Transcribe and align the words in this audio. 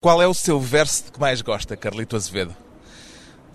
Qual 0.00 0.22
é 0.22 0.28
o 0.28 0.32
seu 0.32 0.60
verso 0.60 1.12
que 1.12 1.18
mais 1.18 1.42
gosta, 1.42 1.76
Carlito 1.76 2.14
Azevedo? 2.14 2.54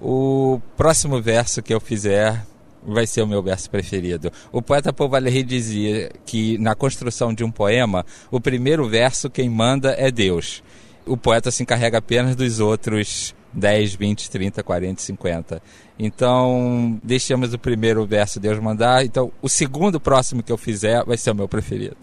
O 0.02 0.60
próximo 0.76 1.22
verso 1.22 1.64
que 1.64 1.74
eu 1.74 1.80
fizer 1.80 2.46
vai 2.86 3.08
ser 3.08 3.22
o 3.22 3.28
meu 3.28 3.42
verso 3.42 3.70
preferido. 3.70 4.30
O 4.52 4.62
poeta 4.62 4.92
Paul 4.92 5.10
Valéry 5.10 5.42
dizia 5.42 6.12
que 6.26 6.58
na 6.58 6.76
construção 6.76 7.34
de 7.34 7.46
um 7.46 7.50
poema, 7.50 8.06
o 8.30 8.42
primeiro 8.42 8.90
verso 8.90 9.30
quem 9.30 9.50
manda 9.50 9.96
é 9.98 10.12
Deus. 10.12 10.62
O 11.06 11.16
poeta 11.16 11.50
se 11.50 11.64
encarrega 11.64 12.00
apenas 12.00 12.36
dos 12.36 12.60
outros 12.60 13.34
10, 13.54 13.96
20, 13.96 14.30
30, 14.30 14.64
40, 14.64 15.02
50. 15.02 15.62
Então, 15.98 17.00
deixamos 17.02 17.54
o 17.54 17.58
primeiro 17.58 18.06
verso 18.06 18.38
Deus 18.38 18.60
mandar. 18.60 19.06
Então, 19.06 19.32
o 19.42 19.48
segundo 19.48 19.98
próximo 19.98 20.44
que 20.44 20.52
eu 20.52 20.58
fizer 20.58 21.06
vai 21.06 21.16
ser 21.16 21.32
o 21.32 21.36
meu 21.36 21.48
preferido. 21.48 21.96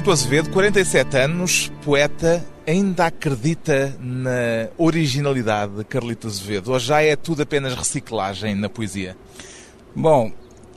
Carlito 0.00 0.12
Azevedo, 0.12 0.50
47 0.50 1.16
anos, 1.18 1.70
poeta, 1.84 2.42
ainda 2.66 3.04
acredita 3.04 3.94
na 4.00 4.70
originalidade 4.78 5.74
de 5.74 5.84
Carlito 5.84 6.26
Azevedo 6.26 6.72
ou 6.72 6.78
já 6.78 7.02
é 7.02 7.14
tudo 7.16 7.42
apenas 7.42 7.74
reciclagem 7.74 8.54
na 8.54 8.70
poesia? 8.70 9.14
Bom, 9.94 10.32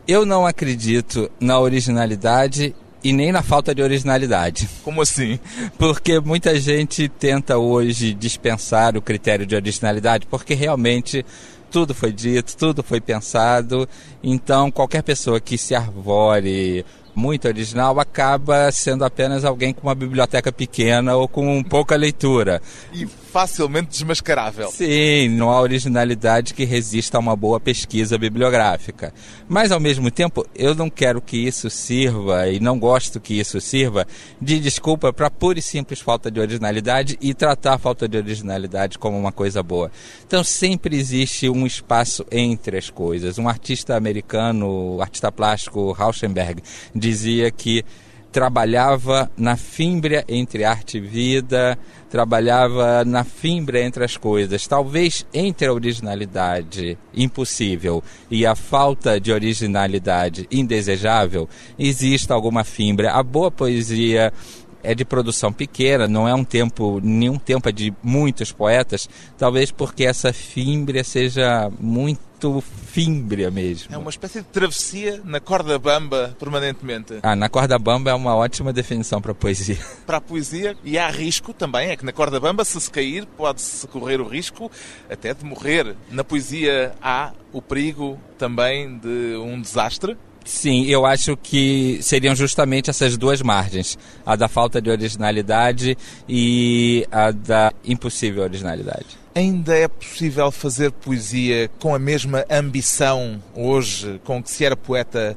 eu 0.06 0.26
não 0.26 0.46
acredito 0.46 1.32
na 1.40 1.58
originalidade 1.58 2.76
e 3.02 3.14
nem 3.14 3.32
na 3.32 3.42
falta 3.42 3.74
de 3.74 3.82
originalidade. 3.82 4.68
Como 4.84 5.02
assim? 5.02 5.40
Porque 5.78 6.20
muita 6.20 6.60
gente 6.60 7.08
tenta 7.08 7.58
hoje 7.58 8.14
dispensar 8.14 8.98
o 8.98 9.02
critério 9.02 9.46
de 9.46 9.56
originalidade, 9.56 10.28
porque 10.28 10.54
realmente 10.54 11.26
tudo 11.72 11.94
foi 11.96 12.12
dito, 12.12 12.58
tudo 12.58 12.84
foi 12.84 13.00
pensado. 13.00 13.88
Então, 14.22 14.70
qualquer 14.70 15.02
pessoa 15.02 15.40
que 15.40 15.58
se 15.58 15.74
arvore 15.74 16.86
muito 17.16 17.47
original 17.47 18.00
acaba 18.00 18.72
sendo 18.72 19.06
apenas 19.06 19.45
alguém 19.45 19.73
com 19.73 19.88
uma 19.88 19.95
biblioteca 19.95 20.52
pequena 20.52 21.16
ou 21.16 21.28
com 21.28 21.64
pouca 21.64 21.95
leitura. 21.95 22.61
E 22.94 23.08
facilmente 23.34 23.89
desmascarável. 23.89 24.70
Sim, 24.70 25.28
não 25.30 25.50
há 25.50 25.59
originalidade 25.59 26.53
que 26.53 26.66
resista 26.66 27.17
a 27.17 27.20
uma 27.20 27.36
boa 27.36 27.59
pesquisa 27.59 28.16
bibliográfica. 28.16 29.12
Mas, 29.50 29.72
ao 29.72 29.80
mesmo 29.80 30.12
tempo, 30.12 30.45
eu 30.53 30.75
não 30.75 30.88
quero 30.88 31.20
que 31.20 31.36
isso 31.36 31.67
sirva, 31.67 32.48
e 32.48 32.59
não 32.59 32.78
gosto 32.78 33.20
que 33.20 33.40
isso 33.40 33.59
sirva, 33.59 34.06
de 34.40 34.59
desculpa 34.59 35.12
para 35.12 35.31
pura 35.31 35.58
e 35.58 35.64
simples 35.64 36.00
falta 36.00 36.30
de 36.30 36.40
originalidade 36.40 37.17
e 37.20 37.34
tratar 37.34 37.73
a 37.73 37.78
falta 37.80 38.08
de 38.08 38.17
originalidade 38.17 39.00
como 39.00 39.17
uma 39.17 39.31
coisa 39.31 39.64
boa. 39.64 39.92
Então, 40.28 40.44
sempre 40.44 40.95
existe 40.95 41.50
um 41.50 41.66
espaço 41.66 42.23
entre 42.31 42.78
as 42.78 42.92
coisas. 42.92 43.40
Um 43.40 43.50
artista 43.50 43.95
americano, 43.95 45.02
artista 45.02 45.31
plástico, 45.31 45.92
Rauschenberg, 45.92 46.62
dizia 46.94 47.50
que 47.50 47.84
trabalhava 48.34 49.31
na 49.38 49.56
fímbria 49.56 50.26
entre 50.28 50.66
arte 50.66 50.98
e 50.98 51.00
vida, 51.00 51.78
trabalhava 52.09 53.06
na 53.06 53.23
fímbria 53.23 53.85
entre 53.85 54.03
as 54.03 54.18
coisas. 54.18 54.66
Talvez 54.68 55.24
entre 55.31 55.68
a 55.68 55.74
originalidade 55.74 56.97
impossível 57.13 58.03
e 58.31 58.44
a 58.44 58.56
falta 58.56 59.22
de 59.22 59.31
originalidade 59.31 60.47
indesejável, 60.52 61.47
exista 61.78 62.34
alguma 62.34 62.63
fímbria. 62.63 63.12
A 63.12 63.22
boa 63.22 63.52
poesia 63.52 64.34
é 64.84 64.94
de 64.94 65.06
produção 65.06 65.52
pequena, 65.52 66.08
não 66.08 66.28
é 66.28 66.36
um 66.36 66.44
tempo, 66.44 67.00
nenhum 67.02 67.40
tempo 67.40 67.70
é 67.70 67.72
de 67.72 67.94
muitos 68.04 68.52
poetas, 68.52 69.10
talvez 69.38 69.72
porque 69.72 70.04
essa 70.04 70.34
fímbria 70.34 71.04
seja 71.04 71.72
muito 71.80 72.62
fímbria 72.62 73.50
mesmo. 73.50 73.94
É 73.94 73.98
uma 73.98 74.10
espécie 74.10 74.40
de 74.40 74.48
travessia 74.48 75.22
na 75.24 75.40
corda 75.40 75.80
bamba 75.80 76.36
permanentemente. 76.38 77.20
Ah, 77.24 77.36
na 77.36 77.48
corda 77.48 77.80
bamba 77.80 78.12
é 78.12 78.14
uma 78.14 78.36
ótima 78.36 78.74
definição 78.74 79.22
para 79.22 79.32
a 79.32 79.36
poesia. 79.36 79.78
Para 80.06 80.18
a 80.18 80.22
poesia, 80.22 80.76
e 80.84 80.98
há 80.98 81.10
risco 81.10 81.54
também, 81.54 81.90
é 81.90 81.96
que 81.96 82.04
na 82.04 82.12
corda 82.12 82.40
bamba, 82.40 82.66
se 82.66 82.80
se 82.80 82.92
cair, 82.92 83.26
pode-se 83.26 83.88
correr 83.88 84.20
o 84.20 84.28
risco 84.28 84.70
até 85.10 85.34
de 85.34 85.46
morrer. 85.46 85.96
Na 86.12 86.24
poesia 86.24 86.94
há 87.02 87.32
o 87.54 87.62
perigo 87.62 88.20
também 88.38 88.98
de 88.98 89.38
um 89.38 89.62
desastre. 89.62 90.18
Sim, 90.46 90.86
eu 90.86 91.06
acho 91.06 91.38
que 91.38 92.00
seriam 92.02 92.36
justamente 92.36 92.90
essas 92.90 93.18
duas 93.18 93.42
margens: 93.42 93.98
a 94.26 94.36
da 94.36 94.48
falta 94.48 94.81
de 94.81 94.90
originalidade 94.90 95.98
e 96.28 97.08
a 97.12 97.31
da 97.31 97.72
impossível 97.86 98.44
originalidade. 98.44 99.24
Ainda 99.36 99.76
é 99.76 99.88
possível 99.88 100.52
fazer 100.52 100.92
poesia 100.92 101.70
com 101.80 101.96
a 101.96 102.00
mesma 102.00 102.46
ambição 102.50 103.42
hoje 103.56 104.22
com 104.24 104.44
que 104.44 104.52
se 104.52 104.64
era 104.64 104.76
poeta 104.76 105.36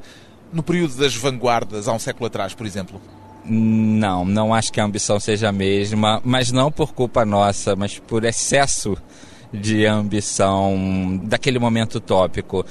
no 0.53 0.63
período 0.63 0.97
das 0.97 1.15
vanguardas, 1.15 1.89
há 1.89 1.93
um 1.93 1.99
século 1.99 2.27
atrás, 2.27 2.55
por 2.55 2.67
exemplo? 2.67 3.01
Não, 3.45 4.25
não 4.25 4.53
acho 4.53 4.73
que 4.73 4.81
a 4.81 4.85
ambição 4.85 5.21
seja 5.21 5.49
a 5.49 5.53
mesma, 5.53 6.21
mas 6.25 6.51
não 6.51 6.71
por 6.71 6.93
culpa 6.93 7.25
nossa, 7.25 7.77
mas 7.77 7.99
por 7.99 8.25
excesso 8.25 8.97
de 9.53 9.87
ambição 9.87 11.21
daquele 11.25 11.59
momento 11.59 11.97
utópico 11.97 12.67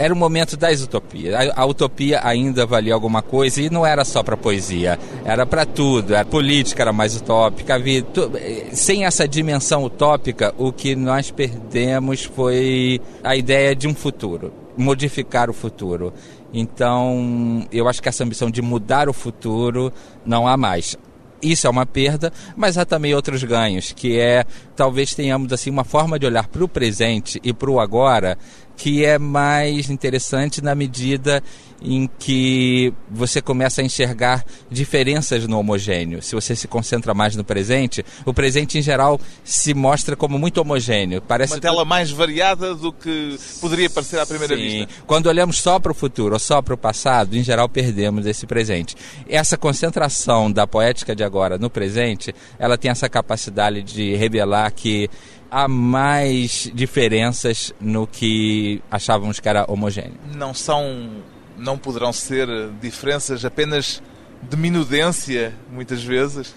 era 0.00 0.14
o 0.14 0.16
momento 0.16 0.56
das 0.56 0.80
utopias. 0.80 1.34
A, 1.34 1.60
a, 1.60 1.66
utopia 1.66 2.20
ainda 2.24 2.64
valia 2.64 2.94
alguma 2.94 3.20
coisa 3.20 3.60
e 3.60 3.68
não 3.68 3.84
era 3.84 4.02
só 4.02 4.22
para 4.22 4.34
poesia, 4.34 4.98
era 5.26 5.44
para 5.44 5.66
tudo. 5.66 6.16
A 6.16 6.24
política 6.24 6.82
era 6.82 6.90
mais 6.92 7.14
utópica, 7.14 7.74
a 7.74 7.78
vida, 7.78 8.08
tu, 8.10 8.32
sem 8.72 9.04
essa 9.04 9.28
dimensão 9.28 9.84
utópica, 9.84 10.54
o 10.56 10.72
que 10.72 10.96
nós 10.96 11.30
perdemos 11.30 12.24
foi 12.24 12.98
a 13.22 13.36
ideia 13.36 13.76
de 13.76 13.86
um 13.86 13.94
futuro, 13.94 14.50
modificar 14.74 15.50
o 15.50 15.52
futuro. 15.52 16.14
Então, 16.50 17.66
eu 17.70 17.86
acho 17.86 18.00
que 18.00 18.08
essa 18.08 18.24
ambição 18.24 18.50
de 18.50 18.62
mudar 18.62 19.06
o 19.06 19.12
futuro 19.12 19.92
não 20.24 20.48
há 20.48 20.56
mais 20.56 20.96
isso 21.42 21.66
é 21.66 21.70
uma 21.70 21.86
perda, 21.86 22.32
mas 22.56 22.76
há 22.76 22.84
também 22.84 23.14
outros 23.14 23.42
ganhos, 23.44 23.92
que 23.92 24.18
é 24.18 24.44
talvez 24.76 25.14
tenhamos 25.14 25.52
assim 25.52 25.70
uma 25.70 25.84
forma 25.84 26.18
de 26.18 26.26
olhar 26.26 26.46
para 26.48 26.62
o 26.62 26.68
presente 26.68 27.40
e 27.42 27.52
para 27.52 27.70
o 27.70 27.80
agora 27.80 28.36
que 28.80 29.04
é 29.04 29.18
mais 29.18 29.90
interessante 29.90 30.62
na 30.62 30.74
medida 30.74 31.42
em 31.82 32.08
que 32.18 32.92
você 33.10 33.42
começa 33.42 33.82
a 33.82 33.84
enxergar 33.84 34.42
diferenças 34.70 35.46
no 35.46 35.58
homogêneo. 35.58 36.22
Se 36.22 36.34
você 36.34 36.56
se 36.56 36.66
concentra 36.66 37.12
mais 37.12 37.36
no 37.36 37.44
presente, 37.44 38.02
o 38.24 38.32
presente 38.32 38.78
em 38.78 38.82
geral 38.82 39.20
se 39.44 39.74
mostra 39.74 40.16
como 40.16 40.38
muito 40.38 40.62
homogêneo. 40.62 41.20
Parece 41.20 41.54
uma 41.54 41.60
tela 41.60 41.84
mais 41.84 42.10
variada 42.10 42.74
do 42.74 42.90
que 42.90 43.38
poderia 43.60 43.90
parecer 43.90 44.18
à 44.18 44.24
primeira 44.24 44.56
Sim. 44.56 44.62
vista. 44.62 44.88
Quando 45.06 45.26
olhamos 45.26 45.58
só 45.58 45.78
para 45.78 45.92
o 45.92 45.94
futuro 45.94 46.32
ou 46.32 46.38
só 46.38 46.62
para 46.62 46.72
o 46.72 46.78
passado, 46.78 47.36
em 47.36 47.44
geral 47.44 47.68
perdemos 47.68 48.24
esse 48.24 48.46
presente. 48.46 48.96
Essa 49.28 49.58
concentração 49.58 50.50
da 50.50 50.66
poética 50.66 51.14
de 51.14 51.22
agora 51.22 51.58
no 51.58 51.68
presente, 51.68 52.34
ela 52.58 52.78
tem 52.78 52.90
essa 52.90 53.10
capacidade 53.10 53.82
de 53.82 54.16
revelar 54.16 54.70
que 54.70 55.10
há 55.50 55.66
mais 55.66 56.70
diferenças 56.72 57.72
no 57.80 58.06
que 58.06 58.82
achávamos 58.90 59.40
que 59.40 59.48
era 59.48 59.64
homogêneo. 59.68 60.14
Não 60.34 60.54
são, 60.54 61.10
não 61.58 61.76
poderão 61.76 62.12
ser 62.12 62.48
diferenças 62.80 63.44
apenas 63.44 64.02
de 64.42 64.56
minudência, 64.56 65.52
muitas 65.70 66.02
vezes? 66.02 66.54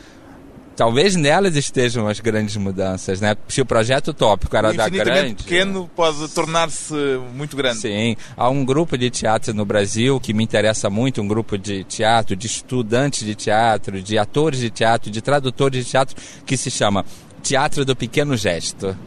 Talvez 0.75 1.15
nelas 1.15 1.55
estejam 1.55 2.07
as 2.07 2.19
grandes 2.19 2.57
mudanças, 2.57 3.21
né? 3.21 3.35
Se 3.47 3.61
o 3.61 3.65
projeto 3.65 4.11
tópico 4.11 4.57
era 4.57 4.73
da 4.73 4.89
grande... 4.89 5.35
pequeno 5.35 5.87
pode 5.95 6.27
tornar-se 6.29 6.95
muito 7.35 7.55
grande. 7.55 7.77
Sim. 7.79 8.15
Há 8.35 8.49
um 8.49 8.65
grupo 8.65 8.97
de 8.97 9.11
teatro 9.11 9.53
no 9.53 9.65
Brasil 9.65 10.19
que 10.19 10.33
me 10.33 10.43
interessa 10.43 10.89
muito, 10.89 11.21
um 11.21 11.27
grupo 11.27 11.59
de 11.59 11.83
teatro, 11.83 12.35
de 12.35 12.47
estudantes 12.47 13.23
de 13.23 13.35
teatro, 13.35 14.01
de 14.01 14.17
atores 14.17 14.59
de 14.59 14.71
teatro, 14.71 15.11
de 15.11 15.21
tradutores 15.21 15.85
de 15.85 15.91
teatro, 15.91 16.15
que 16.43 16.57
se 16.57 16.71
chama 16.71 17.05
teatro 17.43 17.85
do 17.85 17.95
pequeno 17.95 18.35
gesto. 18.35 18.97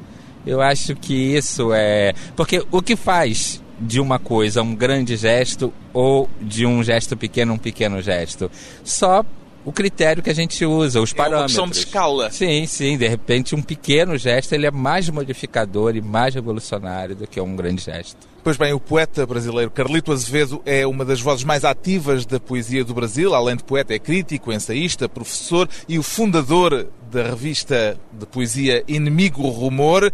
Eu 0.46 0.60
acho 0.60 0.94
que 0.94 1.36
isso 1.36 1.72
é. 1.72 2.14
Porque 2.36 2.64
o 2.70 2.80
que 2.80 2.94
faz 2.94 3.60
de 3.80 3.98
uma 4.00 4.18
coisa 4.18 4.62
um 4.62 4.74
grande 4.74 5.16
gesto 5.16 5.72
ou 5.92 6.30
de 6.40 6.64
um 6.64 6.84
gesto 6.84 7.16
pequeno 7.16 7.54
um 7.54 7.58
pequeno 7.58 8.00
gesto? 8.00 8.48
Só 8.84 9.24
o 9.64 9.72
critério 9.72 10.22
que 10.22 10.30
a 10.30 10.34
gente 10.34 10.64
usa, 10.64 11.00
os 11.00 11.12
parâmetros. 11.12 11.58
É 11.58 11.60
uma 11.60 11.72
de 11.72 11.78
escala. 11.78 12.30
Sim, 12.30 12.64
sim. 12.66 12.96
De 12.96 13.08
repente, 13.08 13.56
um 13.56 13.60
pequeno 13.60 14.16
gesto 14.16 14.52
ele 14.52 14.64
é 14.64 14.70
mais 14.70 15.10
modificador 15.10 15.96
e 15.96 16.00
mais 16.00 16.36
revolucionário 16.36 17.16
do 17.16 17.26
que 17.26 17.40
um 17.40 17.56
grande 17.56 17.82
gesto. 17.82 18.28
Pois 18.44 18.56
bem, 18.56 18.72
o 18.72 18.78
poeta 18.78 19.26
brasileiro 19.26 19.72
Carlito 19.72 20.12
Azevedo 20.12 20.62
é 20.64 20.86
uma 20.86 21.04
das 21.04 21.20
vozes 21.20 21.42
mais 21.42 21.64
ativas 21.64 22.24
da 22.24 22.38
poesia 22.38 22.84
do 22.84 22.94
Brasil. 22.94 23.34
Além 23.34 23.56
de 23.56 23.64
poeta, 23.64 23.92
é 23.92 23.98
crítico, 23.98 24.52
ensaísta, 24.52 25.08
professor 25.08 25.68
e 25.88 25.98
o 25.98 26.02
fundador 26.04 26.86
da 27.16 27.22
revista 27.22 27.98
de 28.12 28.26
poesia 28.26 28.84
Inimigo 28.86 29.48
Rumor. 29.48 30.12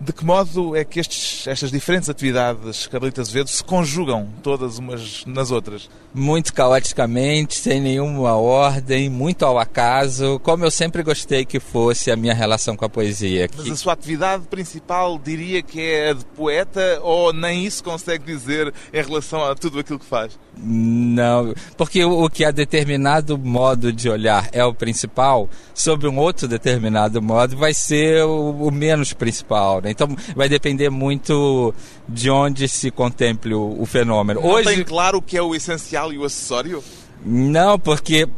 De 0.00 0.12
que 0.12 0.24
modo 0.24 0.76
é 0.76 0.84
que 0.84 1.00
estes, 1.00 1.46
estas 1.46 1.70
diferentes 1.70 2.10
atividades, 2.10 2.86
Carlita 2.86 3.20
Azevedo, 3.20 3.48
se 3.48 3.62
conjugam 3.62 4.28
todas 4.42 4.78
umas 4.78 5.24
nas 5.24 5.50
outras? 5.50 5.88
Muito 6.12 6.52
caoticamente, 6.52 7.54
sem 7.54 7.80
nenhuma 7.80 8.34
ordem, 8.34 9.08
muito 9.08 9.44
ao 9.44 9.58
acaso, 9.58 10.38
como 10.40 10.64
eu 10.64 10.70
sempre 10.70 11.02
gostei 11.02 11.44
que 11.44 11.58
fosse 11.58 12.10
a 12.10 12.16
minha 12.16 12.34
relação 12.34 12.76
com 12.76 12.84
a 12.84 12.88
poesia. 12.88 13.48
Mas 13.56 13.70
a 13.70 13.76
sua 13.76 13.92
atividade 13.94 14.44
principal 14.48 15.18
diria 15.18 15.62
que 15.62 15.80
é 15.80 16.10
a 16.10 16.12
de 16.12 16.24
poeta 16.24 17.00
ou 17.02 17.32
nem 17.32 17.64
isso 17.64 17.82
consegue 17.82 18.24
dizer 18.24 18.74
em 18.92 19.02
relação 19.02 19.44
a 19.44 19.54
tudo 19.54 19.78
aquilo 19.78 19.98
que 19.98 20.06
faz? 20.06 20.38
Não, 20.56 21.52
porque 21.76 22.04
o, 22.04 22.28
que 22.28 22.44
a 22.44 22.50
determinado 22.50 23.36
modo 23.36 23.92
de 23.92 24.08
olhar 24.08 24.48
é 24.52 24.64
o 24.64 24.74
principal, 24.74 25.48
sobre 25.74 26.08
um 26.08 26.18
outro 26.18 26.43
determinado 26.48 27.20
modo 27.20 27.56
vai 27.56 27.74
ser 27.74 28.24
o, 28.24 28.50
o 28.50 28.70
menos 28.70 29.12
principal. 29.12 29.80
Né? 29.80 29.90
Então 29.90 30.08
vai 30.34 30.48
depender 30.48 30.90
muito 30.90 31.74
de 32.08 32.30
onde 32.30 32.68
se 32.68 32.90
contemple 32.90 33.54
o, 33.54 33.80
o 33.80 33.86
fenômeno. 33.86 34.40
Não 34.40 34.48
Hoje 34.48 34.74
tem 34.74 34.84
claro 34.84 35.18
o 35.18 35.22
que 35.22 35.36
é 35.36 35.42
o 35.42 35.54
essencial 35.54 36.12
e 36.12 36.18
o 36.18 36.24
acessório? 36.24 36.82
Não, 37.24 37.78
porque 37.78 38.28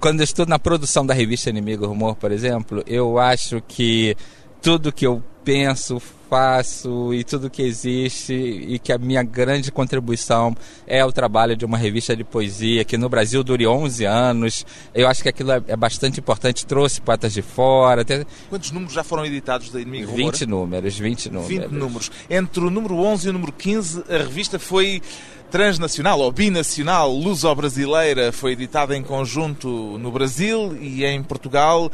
quando 0.00 0.20
eu 0.20 0.24
estou 0.24 0.46
na 0.46 0.58
produção 0.58 1.04
da 1.04 1.12
revista 1.12 1.50
Inimigo 1.50 1.86
Rumor, 1.86 2.14
por 2.16 2.32
exemplo, 2.32 2.82
eu 2.86 3.18
acho 3.18 3.62
que 3.66 4.16
tudo 4.62 4.92
que 4.92 5.06
eu 5.06 5.22
penso, 5.44 6.00
faço 6.30 7.12
e 7.12 7.24
tudo 7.24 7.50
que 7.50 7.60
existe 7.60 8.32
e 8.32 8.78
que 8.78 8.92
a 8.92 8.98
minha 8.98 9.20
grande 9.20 9.72
contribuição 9.72 10.56
é 10.86 11.04
o 11.04 11.10
trabalho 11.10 11.56
de 11.56 11.64
uma 11.64 11.76
revista 11.76 12.16
de 12.16 12.22
poesia 12.22 12.84
que 12.84 12.96
no 12.96 13.08
Brasil 13.08 13.42
dure 13.42 13.66
11 13.66 14.04
anos. 14.04 14.64
Eu 14.94 15.08
acho 15.08 15.24
que 15.24 15.28
aquilo 15.28 15.50
é, 15.50 15.60
é 15.66 15.76
bastante 15.76 16.20
importante, 16.20 16.64
trouxe 16.64 17.00
poetas 17.00 17.32
de 17.32 17.42
fora. 17.42 18.02
Até... 18.02 18.24
Quantos 18.48 18.70
números 18.70 18.94
já 18.94 19.02
foram 19.02 19.26
editados 19.26 19.70
da 19.70 19.80
Inimigo 19.80 20.14
20 20.14 20.46
números, 20.46 20.96
20 20.96 21.30
números. 21.30 21.48
20 21.48 21.66
números. 21.72 22.12
Entre 22.30 22.60
o 22.62 22.70
número 22.70 22.94
11 22.94 23.26
e 23.26 23.30
o 23.30 23.32
número 23.32 23.52
15, 23.52 24.04
a 24.08 24.18
revista 24.18 24.58
foi 24.58 25.02
transnacional 25.50 26.20
ou 26.20 26.30
binacional 26.30 27.12
luso-brasileira, 27.12 28.30
foi 28.30 28.52
editada 28.52 28.96
em 28.96 29.02
conjunto 29.02 29.98
no 29.98 30.12
Brasil 30.12 30.78
e 30.80 31.04
em 31.04 31.20
Portugal. 31.24 31.90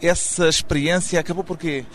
Essa 0.00 0.46
experiência 0.46 1.18
acabou 1.18 1.42
por 1.42 1.56
quê? 1.56 1.86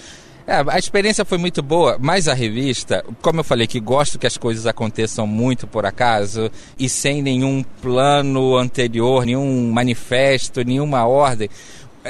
É, 0.46 0.62
a 0.68 0.78
experiência 0.78 1.24
foi 1.24 1.38
muito 1.38 1.64
boa, 1.64 1.98
mas 2.00 2.28
a 2.28 2.34
revista, 2.34 3.04
como 3.22 3.40
eu 3.40 3.44
falei 3.46 3.66
que 3.66 3.80
gosto 3.80 4.20
que 4.20 4.28
as 4.28 4.36
coisas 4.36 4.68
aconteçam 4.68 5.26
muito 5.26 5.66
por 5.66 5.86
acaso 5.86 6.52
e 6.78 6.90
sem 6.90 7.22
nenhum 7.22 7.64
plano 7.82 8.58
anterior, 8.58 9.26
nenhum 9.26 9.72
manifesto, 9.72 10.62
nenhuma 10.62 11.06
ordem, 11.06 11.50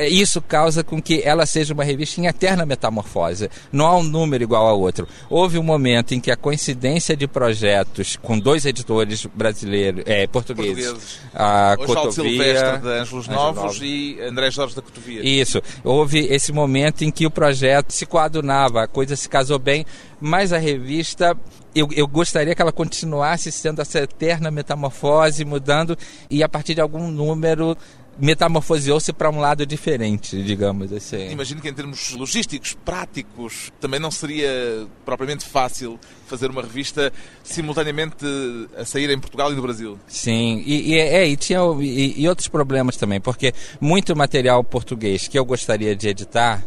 isso 0.01 0.41
causa 0.41 0.83
com 0.83 1.01
que 1.01 1.21
ela 1.23 1.45
seja 1.45 1.73
uma 1.73 1.83
revista 1.83 2.19
em 2.19 2.25
eterna 2.25 2.65
metamorfose. 2.65 3.49
Não 3.71 3.85
há 3.85 3.97
um 3.97 4.03
número 4.03 4.43
igual 4.43 4.67
ao 4.67 4.79
outro. 4.79 5.07
Houve 5.29 5.57
um 5.57 5.63
momento 5.63 6.13
em 6.13 6.19
que 6.19 6.31
a 6.31 6.35
coincidência 6.35 7.15
de 7.15 7.27
projetos 7.27 8.17
com 8.21 8.39
dois 8.39 8.65
editores 8.65 9.25
brasileiros, 9.25 10.03
é, 10.05 10.25
portugueses, 10.27 10.85
portugueses. 10.85 11.19
a 11.33 11.75
Cotovia, 11.77 12.11
Silvestre 12.11 12.77
da 12.79 12.89
Ângelos 13.01 13.27
Novos, 13.27 13.63
Novos 13.63 13.79
e 13.81 14.19
André 14.21 14.51
Jorge 14.51 14.75
da 14.75 14.81
Cotovia. 14.81 15.21
Isso. 15.23 15.61
Houve 15.83 16.19
esse 16.27 16.51
momento 16.51 17.03
em 17.03 17.11
que 17.11 17.25
o 17.25 17.31
projeto 17.31 17.91
se 17.91 18.05
coadunava, 18.05 18.83
a 18.83 18.87
coisa 18.87 19.15
se 19.15 19.29
casou 19.29 19.59
bem, 19.59 19.85
mas 20.19 20.53
a 20.53 20.57
revista 20.57 21.37
eu, 21.75 21.89
eu, 21.91 22.07
gostaria 22.07 22.53
que 22.53 22.61
ela 22.61 22.71
continuasse 22.71 23.51
sendo 23.51 23.81
essa 23.81 23.99
eterna 23.99 24.51
metamorfose, 24.51 25.43
mudando, 25.43 25.97
e 26.29 26.43
a 26.43 26.49
partir 26.49 26.75
de 26.75 26.81
algum 26.81 27.09
número 27.09 27.75
metamorfoseou-se 28.17 29.11
para 29.13 29.29
um 29.29 29.39
lado 29.39 29.65
diferente, 29.65 30.41
digamos 30.43 30.91
assim. 30.93 31.29
Imagino 31.29 31.61
que 31.61 31.69
em 31.69 31.73
termos 31.73 32.11
logísticos, 32.11 32.77
práticos, 32.85 33.71
também 33.79 33.99
não 33.99 34.11
seria 34.11 34.87
propriamente 35.05 35.45
fácil 35.45 35.99
fazer 36.27 36.49
uma 36.49 36.61
revista 36.61 37.11
simultaneamente 37.43 38.25
a 38.77 38.85
sair 38.85 39.09
em 39.09 39.19
Portugal 39.19 39.51
e 39.51 39.55
no 39.55 39.61
Brasil. 39.61 39.99
Sim, 40.07 40.63
e, 40.65 40.93
e, 40.93 40.99
é, 40.99 41.27
e 41.27 41.35
tinha 41.35 41.59
e, 41.79 42.21
e 42.21 42.27
outros 42.27 42.47
problemas 42.47 42.97
também, 42.97 43.19
porque 43.19 43.53
muito 43.79 44.15
material 44.15 44.63
português 44.63 45.27
que 45.27 45.37
eu 45.37 45.45
gostaria 45.45 45.95
de 45.95 46.07
editar 46.07 46.63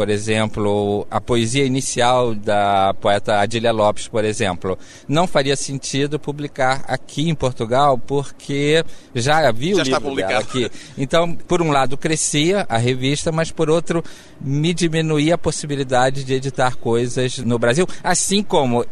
por 0.00 0.08
exemplo, 0.08 1.06
a 1.10 1.20
poesia 1.20 1.62
inicial 1.62 2.34
da 2.34 2.94
poeta 3.02 3.38
Adília 3.38 3.70
Lopes, 3.70 4.08
por 4.08 4.24
exemplo, 4.24 4.78
não 5.06 5.26
faria 5.26 5.54
sentido 5.54 6.18
publicar 6.18 6.82
aqui 6.88 7.28
em 7.28 7.34
Portugal 7.34 7.98
porque 7.98 8.82
já 9.14 9.46
havia 9.46 9.74
já 9.74 9.82
o 9.82 9.84
livro 9.84 10.14
dela 10.14 10.38
aqui. 10.38 10.70
Então, 10.96 11.34
por 11.34 11.60
um 11.60 11.70
lado 11.70 11.98
crescia 11.98 12.64
a 12.66 12.78
revista, 12.78 13.30
mas 13.30 13.50
por 13.50 13.68
outro 13.68 14.02
me 14.40 14.72
diminuía 14.72 15.34
a 15.34 15.38
possibilidade 15.38 16.24
de 16.24 16.32
editar 16.32 16.76
coisas 16.76 17.36
no 17.36 17.58
Brasil, 17.58 17.86
assim 18.02 18.42
como 18.42 18.86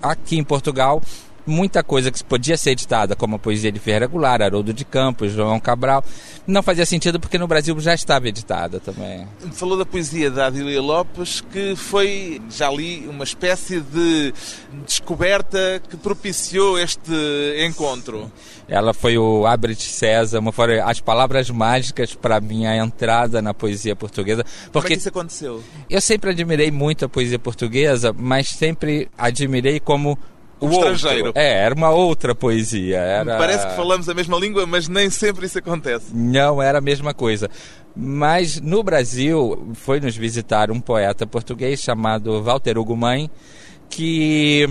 aqui 0.00 0.38
em 0.38 0.44
Portugal 0.44 1.02
muita 1.46 1.82
coisa 1.82 2.10
que 2.10 2.22
podia 2.24 2.56
ser 2.56 2.70
editada, 2.70 3.14
como 3.14 3.36
a 3.36 3.38
poesia 3.38 3.70
de 3.70 3.78
Ferreira 3.78 4.06
Goulart, 4.06 4.42
Haroldo 4.42 4.72
de 4.72 4.84
Campos, 4.84 5.32
João 5.32 5.60
Cabral, 5.60 6.04
não 6.46 6.62
fazia 6.62 6.84
sentido 6.86 7.18
porque 7.18 7.38
no 7.38 7.46
Brasil 7.46 7.78
já 7.80 7.94
estava 7.94 8.28
editada 8.28 8.80
também. 8.80 9.26
Falou 9.52 9.76
da 9.76 9.86
poesia 9.86 10.30
da 10.30 10.46
Adília 10.46 10.80
Lopes, 10.80 11.40
que 11.40 11.74
foi, 11.76 12.40
já 12.50 12.70
li, 12.70 13.06
uma 13.08 13.24
espécie 13.24 13.80
de 13.80 14.32
descoberta 14.86 15.82
que 15.88 15.96
propiciou 15.96 16.78
este 16.78 17.12
encontro. 17.66 18.30
Ela 18.68 18.94
foi 18.94 19.18
o 19.18 19.46
Abrit 19.46 19.82
César, 19.82 20.40
foram 20.52 20.86
as 20.86 21.00
palavras 21.00 21.50
mágicas 21.50 22.14
para 22.14 22.40
minha 22.40 22.76
entrada 22.76 23.42
na 23.42 23.52
poesia 23.52 23.94
portuguesa. 23.94 24.44
Porque 24.44 24.72
Como 24.72 24.86
é 24.86 24.88
que 24.88 24.94
isso 24.94 25.08
aconteceu? 25.08 25.62
Eu 25.88 26.00
sempre 26.00 26.30
admirei 26.30 26.70
muito 26.70 27.04
a 27.04 27.08
poesia 27.08 27.38
portuguesa, 27.38 28.14
mas 28.16 28.48
sempre 28.48 29.08
admirei 29.18 29.80
como 29.80 30.18
o 30.64 30.72
estrangeiro. 30.72 31.32
É, 31.34 31.64
era 31.64 31.74
uma 31.74 31.90
outra 31.90 32.34
poesia. 32.34 32.98
Era... 32.98 33.36
Parece 33.38 33.66
que 33.66 33.74
falamos 33.74 34.08
a 34.08 34.14
mesma 34.14 34.36
língua, 34.38 34.66
mas 34.66 34.88
nem 34.88 35.10
sempre 35.10 35.46
isso 35.46 35.58
acontece. 35.58 36.06
Não, 36.14 36.60
era 36.62 36.78
a 36.78 36.80
mesma 36.80 37.14
coisa. 37.14 37.48
Mas 37.96 38.60
no 38.60 38.82
Brasil 38.82 39.72
foi 39.74 40.00
nos 40.00 40.16
visitar 40.16 40.70
um 40.70 40.80
poeta 40.80 41.26
português 41.26 41.80
chamado 41.80 42.42
Walter 42.42 42.76
Ugumãe, 42.76 43.30
que 43.88 44.68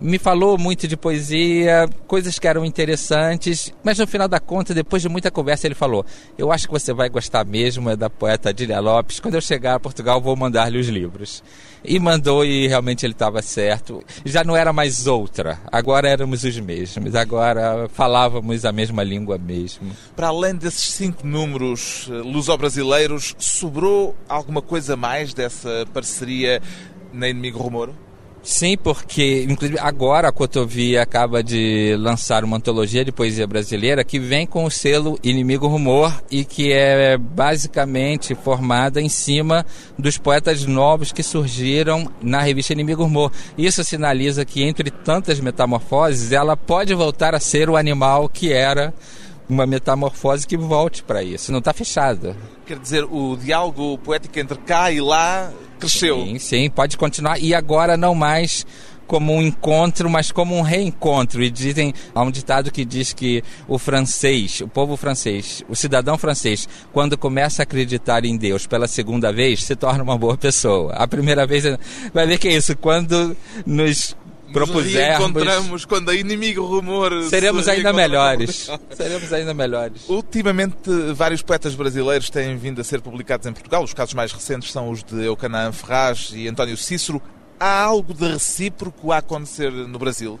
me 0.00 0.18
falou 0.18 0.58
muito 0.58 0.88
de 0.88 0.96
poesia, 0.96 1.88
coisas 2.06 2.38
que 2.38 2.48
eram 2.48 2.64
interessantes, 2.64 3.72
mas 3.84 3.98
no 3.98 4.06
final 4.06 4.26
da 4.26 4.40
conta, 4.40 4.74
depois 4.74 5.00
de 5.00 5.08
muita 5.08 5.30
conversa, 5.30 5.66
ele 5.66 5.74
falou: 5.74 6.04
Eu 6.36 6.50
acho 6.50 6.66
que 6.66 6.72
você 6.72 6.92
vai 6.92 7.08
gostar 7.08 7.44
mesmo 7.44 7.88
é 7.88 7.96
da 7.96 8.10
poeta 8.10 8.50
Adília 8.50 8.80
Lopes. 8.80 9.20
Quando 9.20 9.34
eu 9.34 9.40
chegar 9.40 9.74
a 9.76 9.80
Portugal, 9.80 10.20
vou 10.20 10.34
mandar-lhe 10.34 10.78
os 10.78 10.88
livros. 10.88 11.42
E 11.84 11.98
mandou, 11.98 12.44
e 12.44 12.68
realmente 12.68 13.04
ele 13.04 13.12
estava 13.12 13.42
certo. 13.42 14.02
Já 14.24 14.44
não 14.44 14.56
era 14.56 14.72
mais 14.72 15.06
outra, 15.06 15.60
agora 15.70 16.08
éramos 16.08 16.44
os 16.44 16.58
mesmos, 16.58 17.14
agora 17.14 17.88
falávamos 17.92 18.64
a 18.64 18.72
mesma 18.72 19.02
língua 19.02 19.38
mesmo. 19.38 19.90
Para 20.14 20.28
além 20.28 20.54
desses 20.54 20.94
cinco 20.94 21.26
números 21.26 22.08
eh, 22.08 22.14
luso-brasileiros, 22.14 23.34
sobrou 23.38 24.16
alguma 24.28 24.62
coisa 24.62 24.96
mais 24.96 25.34
dessa 25.34 25.86
parceria 25.92 26.62
na 27.12 27.28
Inimigo 27.28 27.58
Rumor? 27.58 27.90
Sim, 28.42 28.76
porque 28.76 29.46
inclusive 29.48 29.78
agora 29.78 30.28
a 30.28 30.32
Cotovia 30.32 31.00
acaba 31.00 31.44
de 31.44 31.94
lançar 31.96 32.42
uma 32.42 32.56
antologia 32.56 33.04
de 33.04 33.12
poesia 33.12 33.46
brasileira 33.46 34.02
que 34.02 34.18
vem 34.18 34.48
com 34.48 34.64
o 34.64 34.70
selo 34.70 35.16
Inimigo 35.22 35.68
Rumor 35.68 36.12
e 36.28 36.44
que 36.44 36.72
é 36.72 37.16
basicamente 37.16 38.34
formada 38.34 39.00
em 39.00 39.08
cima 39.08 39.64
dos 39.96 40.18
poetas 40.18 40.66
novos 40.66 41.12
que 41.12 41.22
surgiram 41.22 42.10
na 42.20 42.40
revista 42.40 42.72
Inimigo 42.72 43.04
Rumor. 43.04 43.30
Isso 43.56 43.84
sinaliza 43.84 44.44
que 44.44 44.64
entre 44.64 44.90
tantas 44.90 45.38
metamorfoses 45.38 46.32
ela 46.32 46.56
pode 46.56 46.92
voltar 46.94 47.36
a 47.36 47.40
ser 47.40 47.70
o 47.70 47.76
animal 47.76 48.28
que 48.28 48.52
era 48.52 48.92
uma 49.52 49.66
metamorfose 49.66 50.46
que 50.46 50.56
volte 50.56 51.02
para 51.02 51.22
isso. 51.22 51.52
Não 51.52 51.58
está 51.58 51.72
fechada. 51.72 52.36
Quer 52.66 52.78
dizer, 52.78 53.04
o 53.04 53.36
diálogo 53.36 53.98
poético 53.98 54.38
entre 54.38 54.58
cá 54.58 54.90
e 54.90 55.00
lá 55.00 55.52
cresceu. 55.78 56.24
Sim, 56.24 56.38
sim, 56.38 56.70
pode 56.70 56.96
continuar. 56.96 57.38
E 57.38 57.54
agora 57.54 57.96
não 57.96 58.14
mais 58.14 58.66
como 59.06 59.34
um 59.34 59.42
encontro, 59.42 60.08
mas 60.08 60.32
como 60.32 60.56
um 60.56 60.62
reencontro. 60.62 61.42
E 61.42 61.50
dizem, 61.50 61.92
há 62.14 62.22
um 62.22 62.30
ditado 62.30 62.70
que 62.70 62.82
diz 62.82 63.12
que 63.12 63.44
o 63.68 63.78
francês, 63.78 64.62
o 64.62 64.68
povo 64.68 64.96
francês, 64.96 65.62
o 65.68 65.76
cidadão 65.76 66.16
francês, 66.16 66.66
quando 66.92 67.18
começa 67.18 67.60
a 67.60 67.64
acreditar 67.64 68.24
em 68.24 68.38
Deus 68.38 68.66
pela 68.66 68.88
segunda 68.88 69.30
vez, 69.30 69.64
se 69.64 69.76
torna 69.76 70.02
uma 70.02 70.16
boa 70.16 70.36
pessoa. 70.38 70.94
A 70.94 71.06
primeira 71.06 71.46
vez, 71.46 71.64
vai 72.14 72.26
ver 72.26 72.38
que 72.38 72.48
é 72.48 72.56
isso, 72.56 72.74
quando 72.76 73.36
nos 73.66 74.16
propusermos. 74.52 75.20
encontramos 75.20 75.84
quando 75.84 76.10
a 76.10 76.14
inimigo 76.14 76.64
rumor. 76.64 77.24
Seremos 77.28 77.68
ainda 77.68 77.92
melhores. 77.92 78.70
Seremos 78.90 79.32
ainda 79.32 79.54
melhores. 79.54 80.08
Ultimamente, 80.08 80.90
vários 81.14 81.42
poetas 81.42 81.74
brasileiros 81.74 82.30
têm 82.30 82.56
vindo 82.56 82.80
a 82.80 82.84
ser 82.84 83.00
publicados 83.00 83.46
em 83.46 83.52
Portugal. 83.52 83.82
Os 83.82 83.94
casos 83.94 84.14
mais 84.14 84.32
recentes 84.32 84.70
são 84.70 84.90
os 84.90 85.02
de 85.02 85.24
Eucanã 85.24 85.72
Ferraz 85.72 86.30
e 86.34 86.48
António 86.48 86.76
Cícero. 86.76 87.20
Há 87.58 87.82
algo 87.82 88.12
de 88.12 88.26
recíproco 88.26 89.12
a 89.12 89.18
acontecer 89.18 89.70
no 89.70 89.98
Brasil? 89.98 90.38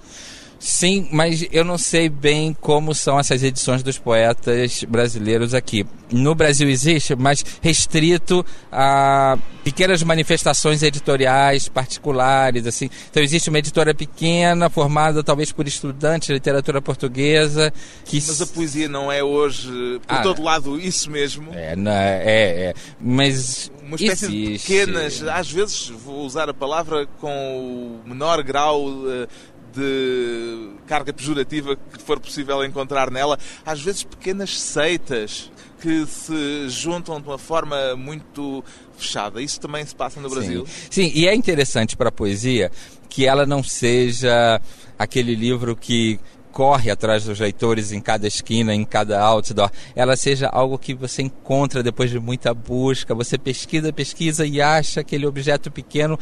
Sim, 0.62 1.08
mas 1.10 1.44
eu 1.50 1.64
não 1.64 1.76
sei 1.76 2.08
bem 2.08 2.56
como 2.60 2.94
são 2.94 3.18
essas 3.18 3.42
edições 3.42 3.82
dos 3.82 3.98
poetas 3.98 4.84
brasileiros 4.84 5.54
aqui. 5.54 5.84
No 6.08 6.36
Brasil 6.36 6.68
existe, 6.68 7.16
mas 7.16 7.44
restrito 7.60 8.46
a 8.70 9.36
pequenas 9.64 10.04
manifestações 10.04 10.84
editoriais 10.84 11.68
particulares, 11.68 12.64
assim. 12.64 12.88
Então 13.10 13.20
existe 13.20 13.48
uma 13.48 13.58
editora 13.58 13.92
pequena, 13.92 14.70
formada 14.70 15.24
talvez 15.24 15.50
por 15.50 15.66
estudantes 15.66 16.28
de 16.28 16.34
literatura 16.34 16.80
portuguesa. 16.80 17.72
Que... 18.04 18.22
Mas 18.24 18.40
a 18.40 18.46
poesia 18.46 18.88
não 18.88 19.10
é 19.10 19.22
hoje, 19.22 20.00
por 20.06 20.14
ah, 20.14 20.22
todo 20.22 20.42
lado, 20.42 20.78
isso 20.78 21.10
mesmo? 21.10 21.52
É, 21.52 21.74
não, 21.74 21.90
é, 21.90 22.22
é, 22.24 22.64
é. 22.66 22.74
mas 23.00 23.68
uma 23.82 23.96
espécie 23.96 24.26
existe. 24.26 24.52
de 24.52 24.58
pequenas, 24.58 25.22
às 25.24 25.50
vezes 25.50 25.88
vou 25.88 26.24
usar 26.24 26.48
a 26.48 26.54
palavra 26.54 27.06
com 27.20 28.00
o 28.04 28.08
menor 28.08 28.42
grau 28.42 28.88
eh, 29.08 29.26
de 29.74 30.70
carga 30.86 31.12
pejorativa 31.12 31.76
que 31.76 32.02
for 32.02 32.20
possível 32.20 32.64
encontrar 32.64 33.10
nela, 33.10 33.38
às 33.64 33.80
vezes 33.80 34.02
pequenas 34.04 34.58
seitas 34.58 35.50
que 35.80 36.06
se 36.06 36.68
juntam 36.68 37.20
de 37.20 37.26
uma 37.26 37.38
forma 37.38 37.96
muito 37.96 38.62
fechada. 38.96 39.42
Isso 39.42 39.60
também 39.60 39.84
se 39.84 39.94
passa 39.94 40.20
no 40.20 40.30
Brasil. 40.30 40.64
Sim, 40.88 41.10
Sim. 41.10 41.12
e 41.14 41.26
é 41.26 41.34
interessante 41.34 41.96
para 41.96 42.08
a 42.08 42.12
poesia 42.12 42.70
que 43.08 43.26
ela 43.26 43.44
não 43.44 43.62
seja 43.62 44.60
aquele 44.98 45.34
livro 45.34 45.76
que 45.76 46.20
corre 46.52 46.90
atrás 46.90 47.24
dos 47.24 47.40
leitores 47.40 47.90
em 47.90 48.00
cada 48.00 48.26
esquina, 48.28 48.74
em 48.74 48.84
cada 48.84 49.20
outdoor, 49.20 49.70
ela 49.96 50.14
seja 50.14 50.48
algo 50.48 50.78
que 50.78 50.94
você 50.94 51.22
encontra 51.22 51.82
depois 51.82 52.10
de 52.10 52.20
muita 52.20 52.52
busca, 52.52 53.14
você 53.14 53.38
pesquisa, 53.38 53.92
pesquisa 53.92 54.46
e 54.46 54.60
acha 54.60 55.00
aquele 55.00 55.26
objeto 55.26 55.70
pequeno 55.70 56.18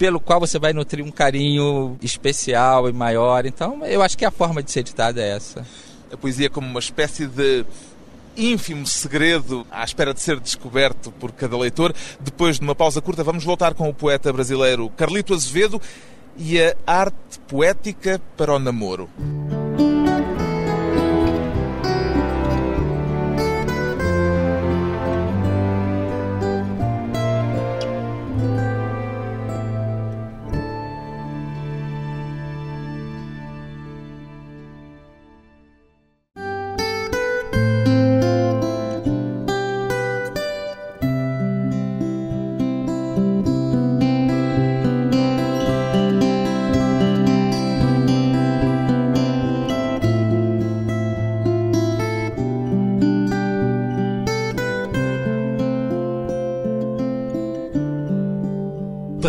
pelo 0.00 0.18
qual 0.18 0.40
você 0.40 0.58
vai 0.58 0.72
nutrir 0.72 1.04
um 1.04 1.10
carinho 1.10 1.98
especial 2.00 2.88
e 2.88 2.92
maior. 2.92 3.44
Então, 3.44 3.84
eu 3.84 4.00
acho 4.00 4.16
que 4.16 4.24
a 4.24 4.30
forma 4.30 4.62
de 4.62 4.72
ser 4.72 4.80
editada 4.80 5.20
é 5.20 5.36
essa. 5.36 5.62
A 6.10 6.16
poesia 6.16 6.48
como 6.48 6.66
uma 6.66 6.80
espécie 6.80 7.26
de 7.26 7.66
ínfimo 8.34 8.86
segredo 8.86 9.66
à 9.70 9.84
espera 9.84 10.14
de 10.14 10.22
ser 10.22 10.40
descoberto 10.40 11.12
por 11.12 11.32
cada 11.32 11.54
leitor. 11.58 11.94
Depois 12.18 12.58
de 12.58 12.62
uma 12.62 12.74
pausa 12.74 13.02
curta, 13.02 13.22
vamos 13.22 13.44
voltar 13.44 13.74
com 13.74 13.90
o 13.90 13.94
poeta 13.94 14.32
brasileiro 14.32 14.88
Carlito 14.96 15.34
Azevedo 15.34 15.78
e 16.34 16.58
a 16.58 16.74
arte 16.86 17.38
poética 17.46 18.18
para 18.38 18.54
o 18.54 18.58
namoro. 18.58 19.06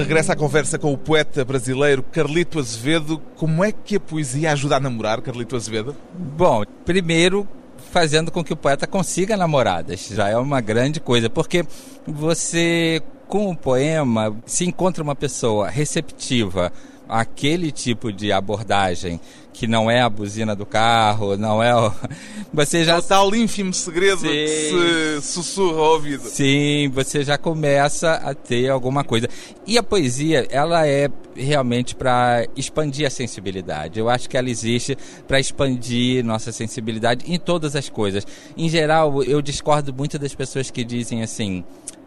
Regressa 0.01 0.33
à 0.33 0.35
conversa 0.35 0.79
com 0.79 0.91
o 0.91 0.97
poeta 0.97 1.45
brasileiro 1.45 2.01
Carlito 2.01 2.57
Azevedo. 2.57 3.21
Como 3.35 3.63
é 3.63 3.71
que 3.71 3.97
a 3.97 3.99
poesia 3.99 4.51
ajuda 4.51 4.77
a 4.77 4.79
namorar, 4.79 5.21
Carlito 5.21 5.55
Azevedo? 5.55 5.95
Bom, 6.13 6.63
primeiro 6.83 7.47
fazendo 7.91 8.31
com 8.31 8.43
que 8.43 8.51
o 8.51 8.57
poeta 8.57 8.87
consiga 8.87 9.37
namoradas. 9.37 10.07
Já 10.07 10.29
é 10.29 10.37
uma 10.37 10.59
grande 10.59 10.99
coisa, 10.99 11.29
porque 11.29 11.63
você, 12.07 13.01
com 13.27 13.51
o 13.51 13.55
poema, 13.55 14.35
se 14.45 14.65
encontra 14.65 15.03
uma 15.03 15.15
pessoa 15.15 15.69
receptiva 15.69 16.71
àquele 17.07 17.71
tipo 17.71 18.11
de 18.11 18.31
abordagem 18.31 19.19
que 19.53 19.67
não 19.67 19.89
é 19.89 20.01
a 20.01 20.09
buzina 20.09 20.55
do 20.55 20.65
carro, 20.65 21.37
não 21.37 21.61
é 21.61 21.75
o... 21.75 21.91
Você 22.53 22.83
já... 22.83 22.95
É 22.95 22.97
o 22.97 23.01
tal 23.01 23.35
ínfimo 23.35 23.73
segredo 23.73 24.21
Sim. 24.21 24.27
que 24.27 24.47
se 24.47 25.21
sussurra 25.21 25.79
ao 25.79 25.93
ouvido. 25.93 26.23
Sim, 26.23 26.91
você 26.93 27.23
já 27.23 27.37
começa 27.37 28.13
a 28.15 28.33
ter 28.33 28.69
alguma 28.69 29.05
coisa. 29.05 29.29
E 29.65 29.77
a 29.77 29.83
poesia, 29.83 30.45
ela 30.49 30.85
é 30.85 31.09
realmente 31.33 31.95
para 31.95 32.45
expandir 32.55 33.07
a 33.07 33.09
sensibilidade. 33.09 33.99
Eu 33.99 34.09
acho 34.09 34.29
que 34.29 34.35
ela 34.35 34.49
existe 34.49 34.97
para 35.27 35.39
expandir 35.39 36.25
nossa 36.25 36.51
sensibilidade 36.51 37.31
em 37.31 37.39
todas 37.39 37.75
as 37.75 37.89
coisas. 37.89 38.27
Em 38.57 38.67
geral, 38.67 39.23
eu 39.23 39.41
discordo 39.41 39.93
muito 39.93 40.19
das 40.19 40.35
pessoas 40.35 40.69
que 40.69 40.83
dizem 40.83 41.23
assim: 41.23 41.63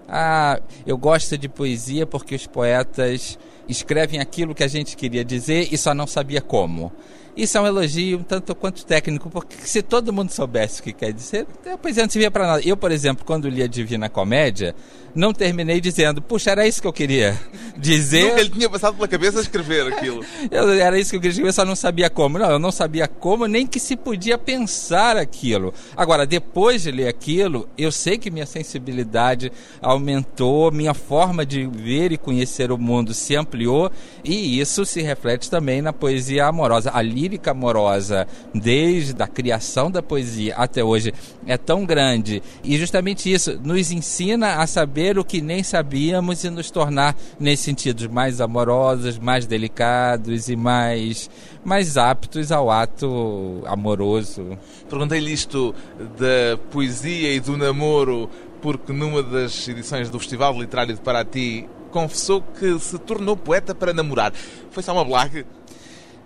"Ah, 0.09 0.61
eu 0.87 0.97
gosto 0.97 1.37
de 1.37 1.49
poesia 1.49 2.07
porque 2.07 2.35
os 2.35 2.47
poetas 2.47 3.39
escrevem 3.69 4.21
aquilo 4.21 4.55
que 4.55 4.63
a 4.63 4.69
gente 4.69 4.97
queria 4.97 5.25
dizer 5.25 5.69
e 5.73 5.79
só 5.79 5.95
não 5.95 6.07
sabia 6.07 6.41
como". 6.41 6.93
Isso 7.37 7.59
é 7.59 7.61
um 7.61 7.67
elogio 7.67 8.23
tanto 8.23 8.55
quanto 8.55 8.87
técnico, 8.87 9.29
porque 9.29 9.57
se 9.67 9.83
todo 9.83 10.13
mundo 10.13 10.31
soubesse 10.31 10.81
o 10.81 10.85
que 10.85 10.93
quer 10.93 11.13
dizer, 11.13 11.47
a 11.67 11.77
poesia 11.77 12.05
não 12.05 12.11
servia 12.11 12.31
para 12.31 12.47
nada. 12.47 12.63
Eu, 12.65 12.77
por 12.77 12.93
exemplo, 12.93 13.25
quando 13.25 13.49
li 13.49 13.61
a 13.61 13.67
Divina 13.67 14.09
Comédia, 14.09 14.73
não 15.15 15.33
terminei 15.33 15.81
dizendo, 15.81 16.21
puxa, 16.21 16.51
era 16.51 16.67
isso 16.67 16.81
que 16.81 16.89
eu 16.89 16.93
queria 16.93 17.39
dizer. 17.77 18.25
Nunca 18.25 18.41
ele 18.41 18.51
tinha 18.51 18.71
passado 18.71 18.95
pela 18.95 19.07
cabeça 19.07 19.41
escrever 19.41 19.93
aquilo. 19.93 20.25
eu, 20.51 20.71
era 20.73 20.99
isso 20.99 21.11
que 21.11 21.17
eu 21.17 21.21
queria 21.21 21.33
escrever, 21.33 21.53
só 21.53 21.65
não 21.65 21.77
sabia 21.77 22.11
como. 22.11 22.39
Não, 22.39 22.51
eu 22.51 22.59
não 22.59 22.73
sabia 22.73 23.07
como, 23.07 23.47
nem 23.47 23.67
que 23.67 23.79
se 23.79 23.97
podia 23.97 24.37
pensar 24.37 25.17
aquilo. 25.17 25.73
Agora, 25.97 26.27
depois 26.27 26.83
de 26.83 26.91
ler 26.91 27.09
aquilo, 27.09 27.69
eu 27.79 27.93
sei 27.93 28.19
que 28.19 28.31
minha 28.31 28.47
sensibilidade 28.47 29.53
aumentou, 29.81 30.73
minha 30.73 30.95
forma 30.95 31.47
de 31.47 31.67
ver 31.67 32.11
e 32.11 32.19
conhecer 32.19 32.73
o 32.73 32.79
mundo 32.79 33.15
se 33.15 33.37
ampliou, 33.37 33.91
e 34.25 34.59
isso 34.59 34.85
se 34.85 35.01
reflete 35.01 35.51
também 35.51 35.81
na 35.81 35.93
poesia 35.93 36.47
amorosa. 36.47 36.91
A 36.93 37.03
lírica 37.03 37.53
amorosa, 37.53 38.27
desde 38.53 39.23
a 39.23 39.27
criação 39.27 39.91
da 39.91 40.03
poesia 40.03 40.55
até 40.57 40.83
hoje, 40.83 41.13
é 41.47 41.57
tão 41.57 41.85
grande. 41.85 42.43
E 42.63 42.77
justamente 42.77 43.33
isso 43.33 43.61
nos 43.63 43.91
ensina 43.93 44.57
a 44.57 44.67
saber 44.67 45.04
o 45.13 45.25
que 45.25 45.41
nem 45.41 45.63
sabíamos 45.63 46.43
e 46.45 46.51
nos 46.51 46.71
tornar, 46.71 47.15
nesse 47.39 47.65
sentido, 47.65 48.11
mais 48.11 48.41
amorosos, 48.41 49.19
mais 49.19 49.47
delicados 49.47 50.49
e 50.49 50.57
mais, 50.57 51.31
mais 51.65 51.97
aptos 51.97 52.51
ao 52.51 52.71
ato 52.71 53.63
amoroso. 53.67 54.59
Perguntei-lhe 54.89 55.33
isto 55.33 55.75
da 55.99 56.57
poesia 56.71 57.35
e 57.35 57.41
do 57.41 57.57
namoro, 57.57 58.29
porque 58.63 58.93
numa 58.93 59.23
das 59.23 59.69
edições 59.69 60.09
do 60.09 60.19
Festival 60.19 60.59
Literário 60.59 60.95
de 60.95 61.01
Paraty 61.01 61.69
confessou 61.91 62.43
que 62.43 62.79
se 62.81 62.99
tornou 62.99 63.37
poeta 63.37 63.75
para 63.75 63.93
namorar. 63.93 64.33
Foi 64.71 64.83
só 64.83 64.93
uma 64.93 65.05
blague? 65.05 65.47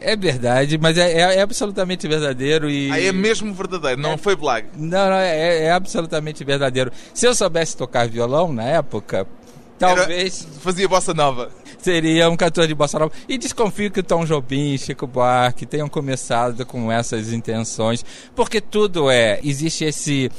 É 0.01 0.15
verdade, 0.15 0.79
mas 0.79 0.97
é, 0.97 1.13
é, 1.13 1.37
é, 1.37 1.41
absolutamente 1.41 2.07
verdadeiro 2.07 2.71
e... 2.71 2.91
Ah, 2.91 3.01
é 3.01 3.11
mesmo 3.11 3.53
verdadeiro, 3.53 4.01
não 4.01 4.13
é, 4.13 4.17
foi 4.17 4.37
blague? 4.37 4.69
Não, 4.77 5.11
não, 5.11 5.17
é, 5.17 5.65
é, 5.65 5.73
absolutamente 5.73 6.45
verdadeiro. 6.45 6.93
Se 7.13 7.27
eu 7.27 7.35
soubesse 7.35 7.77
tocar 7.77 8.09
violão 8.09 8.53
na 8.53 8.63
época, 8.63 9.27
talvez... 9.77 10.47
Era, 10.49 10.61
fazia 10.61 10.89
bossa 10.89 11.13
nova. 11.13 11.51
Seria 11.79 12.31
um 12.31 12.37
cantor 12.37 12.69
de 12.69 12.75
bossa 12.75 12.99
nova. 12.99 13.13
E 13.29 13.37
desconfio 13.37 13.91
que 13.91 13.99
o 13.99 14.05
Tom 14.05 14.25
Jobim, 14.25 14.79
Chico 14.79 15.07
Buarque 15.07 15.67
tenham 15.67 15.89
começado 15.89 16.65
com 16.65 16.93
essas 16.93 17.33
intenções, 17.33 18.05
porque 18.37 18.61
tudo 18.61 19.11
é... 19.11 19.41
Existe 19.43 19.85
esse 19.85 20.31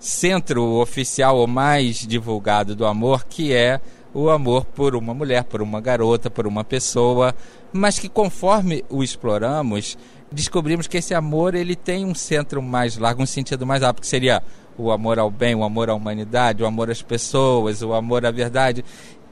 centro 0.00 0.80
oficial 0.80 1.36
ou 1.36 1.46
mais 1.46 1.98
divulgado 1.98 2.74
do 2.74 2.84
amor, 2.84 3.24
que 3.24 3.52
é 3.52 3.80
o 4.16 4.30
amor 4.30 4.64
por 4.64 4.96
uma 4.96 5.12
mulher, 5.12 5.44
por 5.44 5.60
uma 5.60 5.78
garota, 5.78 6.30
por 6.30 6.46
uma 6.46 6.64
pessoa, 6.64 7.34
mas 7.70 7.98
que 7.98 8.08
conforme 8.08 8.82
o 8.88 9.02
exploramos, 9.02 9.98
descobrimos 10.32 10.86
que 10.86 10.96
esse 10.96 11.12
amor 11.12 11.54
ele 11.54 11.76
tem 11.76 12.02
um 12.02 12.14
centro 12.14 12.62
mais 12.62 12.96
largo, 12.96 13.22
um 13.22 13.26
sentido 13.26 13.66
mais 13.66 13.82
amplo, 13.82 14.00
que 14.00 14.06
seria 14.06 14.42
o 14.78 14.90
amor 14.90 15.18
ao 15.18 15.30
bem, 15.30 15.54
o 15.54 15.62
amor 15.62 15.90
à 15.90 15.94
humanidade, 15.94 16.62
o 16.62 16.66
amor 16.66 16.90
às 16.90 17.02
pessoas, 17.02 17.82
o 17.82 17.92
amor 17.92 18.24
à 18.24 18.30
verdade. 18.30 18.82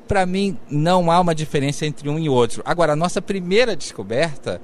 Para 0.07 0.27
mim, 0.27 0.59
não 0.71 1.11
há 1.11 1.19
uma 1.19 1.35
diferença 1.35 1.87
entre 1.87 2.07
um 2.11 2.19
e 2.19 2.29
outro. 2.29 2.63
Agora, 2.63 2.93
a 2.93 2.97
nossa 2.97 3.23
primeira 3.23 3.75
descoberta, 3.75 4.61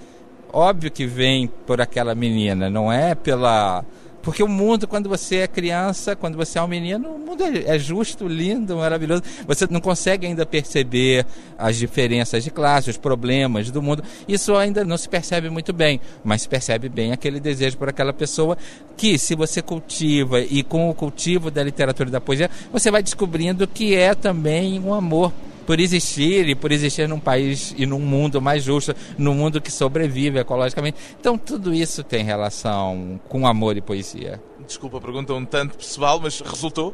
óbvio 0.52 0.90
que 0.90 1.06
vem 1.06 1.46
por 1.66 1.80
aquela 1.80 2.14
menina, 2.14 2.68
não 2.68 2.92
é 2.92 3.14
pela 3.14 3.82
Porque 4.22 4.42
o 4.42 4.48
mundo, 4.48 4.86
quando 4.86 5.08
você 5.08 5.36
é 5.36 5.46
criança, 5.46 6.14
quando 6.14 6.36
você 6.36 6.58
é 6.58 6.62
um 6.62 6.68
menino, 6.68 7.08
o 7.08 7.18
mundo 7.18 7.42
é, 7.42 7.76
é 7.76 7.78
justo, 7.78 8.28
lindo, 8.28 8.76
maravilhoso. 8.76 9.22
Você 9.46 9.66
não 9.70 9.80
consegue 9.80 10.26
ainda 10.26 10.44
perceber 10.44 11.26
as 11.56 11.76
diferenças 11.76 12.44
de 12.44 12.50
classe, 12.50 12.90
os 12.90 12.98
problemas 12.98 13.70
do 13.70 13.80
mundo. 13.80 14.02
Isso 14.28 14.54
ainda 14.56 14.84
não 14.84 14.98
se 14.98 15.08
percebe 15.08 15.48
muito 15.48 15.72
bem, 15.72 16.00
mas 16.22 16.42
se 16.42 16.48
percebe 16.48 16.88
bem 16.88 17.12
aquele 17.12 17.40
desejo 17.40 17.78
por 17.78 17.88
aquela 17.88 18.12
pessoa 18.12 18.58
que, 18.96 19.18
se 19.18 19.34
você 19.34 19.62
cultiva 19.62 20.40
e 20.40 20.62
com 20.62 20.90
o 20.90 20.94
cultivo 20.94 21.50
da 21.50 21.62
literatura 21.62 22.08
e 22.08 22.12
da 22.12 22.20
poesia, 22.20 22.50
você 22.72 22.90
vai 22.90 23.02
descobrindo 23.02 23.66
que 23.66 23.94
é 23.94 24.14
também 24.14 24.78
um 24.80 24.92
amor 24.92 25.32
por 25.70 25.78
existir 25.78 26.48
e 26.48 26.56
por 26.56 26.72
existir 26.72 27.08
num 27.08 27.20
país 27.20 27.72
e 27.78 27.86
num 27.86 28.00
mundo 28.00 28.42
mais 28.42 28.64
justo, 28.64 28.92
num 29.16 29.34
mundo 29.34 29.60
que 29.60 29.70
sobrevive 29.70 30.40
ecologicamente. 30.40 30.98
Então 31.20 31.38
tudo 31.38 31.72
isso 31.72 32.02
tem 32.02 32.24
relação 32.24 33.20
com 33.28 33.46
amor 33.46 33.76
e 33.76 33.80
poesia. 33.80 34.42
Desculpa 34.66 34.98
a 34.98 35.00
pergunta 35.00 35.32
um 35.32 35.44
tanto 35.44 35.78
pessoal, 35.78 36.18
mas 36.18 36.40
resultou? 36.40 36.92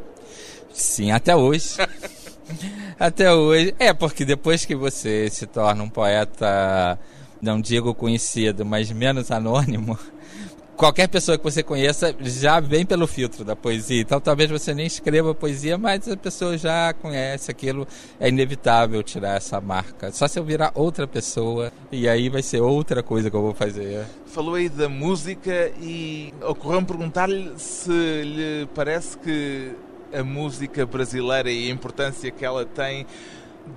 Sim, 0.74 1.10
até 1.10 1.34
hoje. 1.34 1.76
até 3.00 3.32
hoje. 3.32 3.74
É, 3.78 3.94
porque 3.94 4.26
depois 4.26 4.66
que 4.66 4.76
você 4.76 5.30
se 5.30 5.46
torna 5.46 5.82
um 5.82 5.88
poeta, 5.88 6.98
não 7.40 7.58
digo 7.58 7.94
conhecido, 7.94 8.62
mas 8.66 8.92
menos 8.92 9.30
anônimo, 9.30 9.98
qualquer 10.76 11.08
pessoa 11.08 11.38
que 11.38 11.42
você 11.42 11.62
conheça 11.62 12.14
já 12.20 12.60
vem 12.60 12.84
pelo 12.84 13.06
filtro 13.06 13.44
da 13.44 13.56
poesia. 13.56 14.00
Então 14.00 14.20
talvez 14.20 14.50
você 14.50 14.74
nem 14.74 14.86
escreva 14.86 15.34
poesia, 15.34 15.78
mas 15.78 16.06
a 16.06 16.16
pessoa 16.16 16.56
já 16.58 16.92
conhece 16.92 17.50
aquilo. 17.50 17.86
É 18.20 18.28
inevitável 18.28 19.02
tirar 19.02 19.36
essa 19.36 19.60
marca. 19.60 20.12
Só 20.12 20.28
se 20.28 20.38
eu 20.38 20.44
virar 20.44 20.72
outra 20.74 21.06
pessoa 21.06 21.72
e 21.90 22.08
aí 22.08 22.28
vai 22.28 22.42
ser 22.42 22.60
outra 22.60 23.02
coisa 23.02 23.30
que 23.30 23.36
eu 23.36 23.42
vou 23.42 23.54
fazer. 23.54 24.04
Falou 24.26 24.54
aí 24.54 24.68
da 24.68 24.88
música 24.88 25.72
e 25.80 26.32
ocorreu-me 26.42 26.86
perguntar-lhe 26.86 27.52
se 27.56 27.90
lhe 27.90 28.68
parece 28.74 29.16
que 29.18 29.72
a 30.12 30.22
música 30.22 30.84
brasileira 30.84 31.50
e 31.50 31.70
a 31.70 31.72
importância 31.72 32.30
que 32.30 32.44
ela 32.44 32.64
tem 32.64 33.06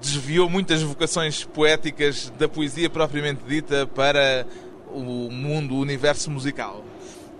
desviou 0.02 0.48
muitas 0.48 0.84
vocações 0.84 1.44
poéticas 1.44 2.32
da 2.38 2.48
poesia 2.48 2.90
propriamente 2.90 3.42
dita 3.48 3.88
para 3.88 4.46
o 4.92 5.30
mundo, 5.32 5.76
o 5.76 5.80
universo 5.80 6.30
musical? 6.30 6.84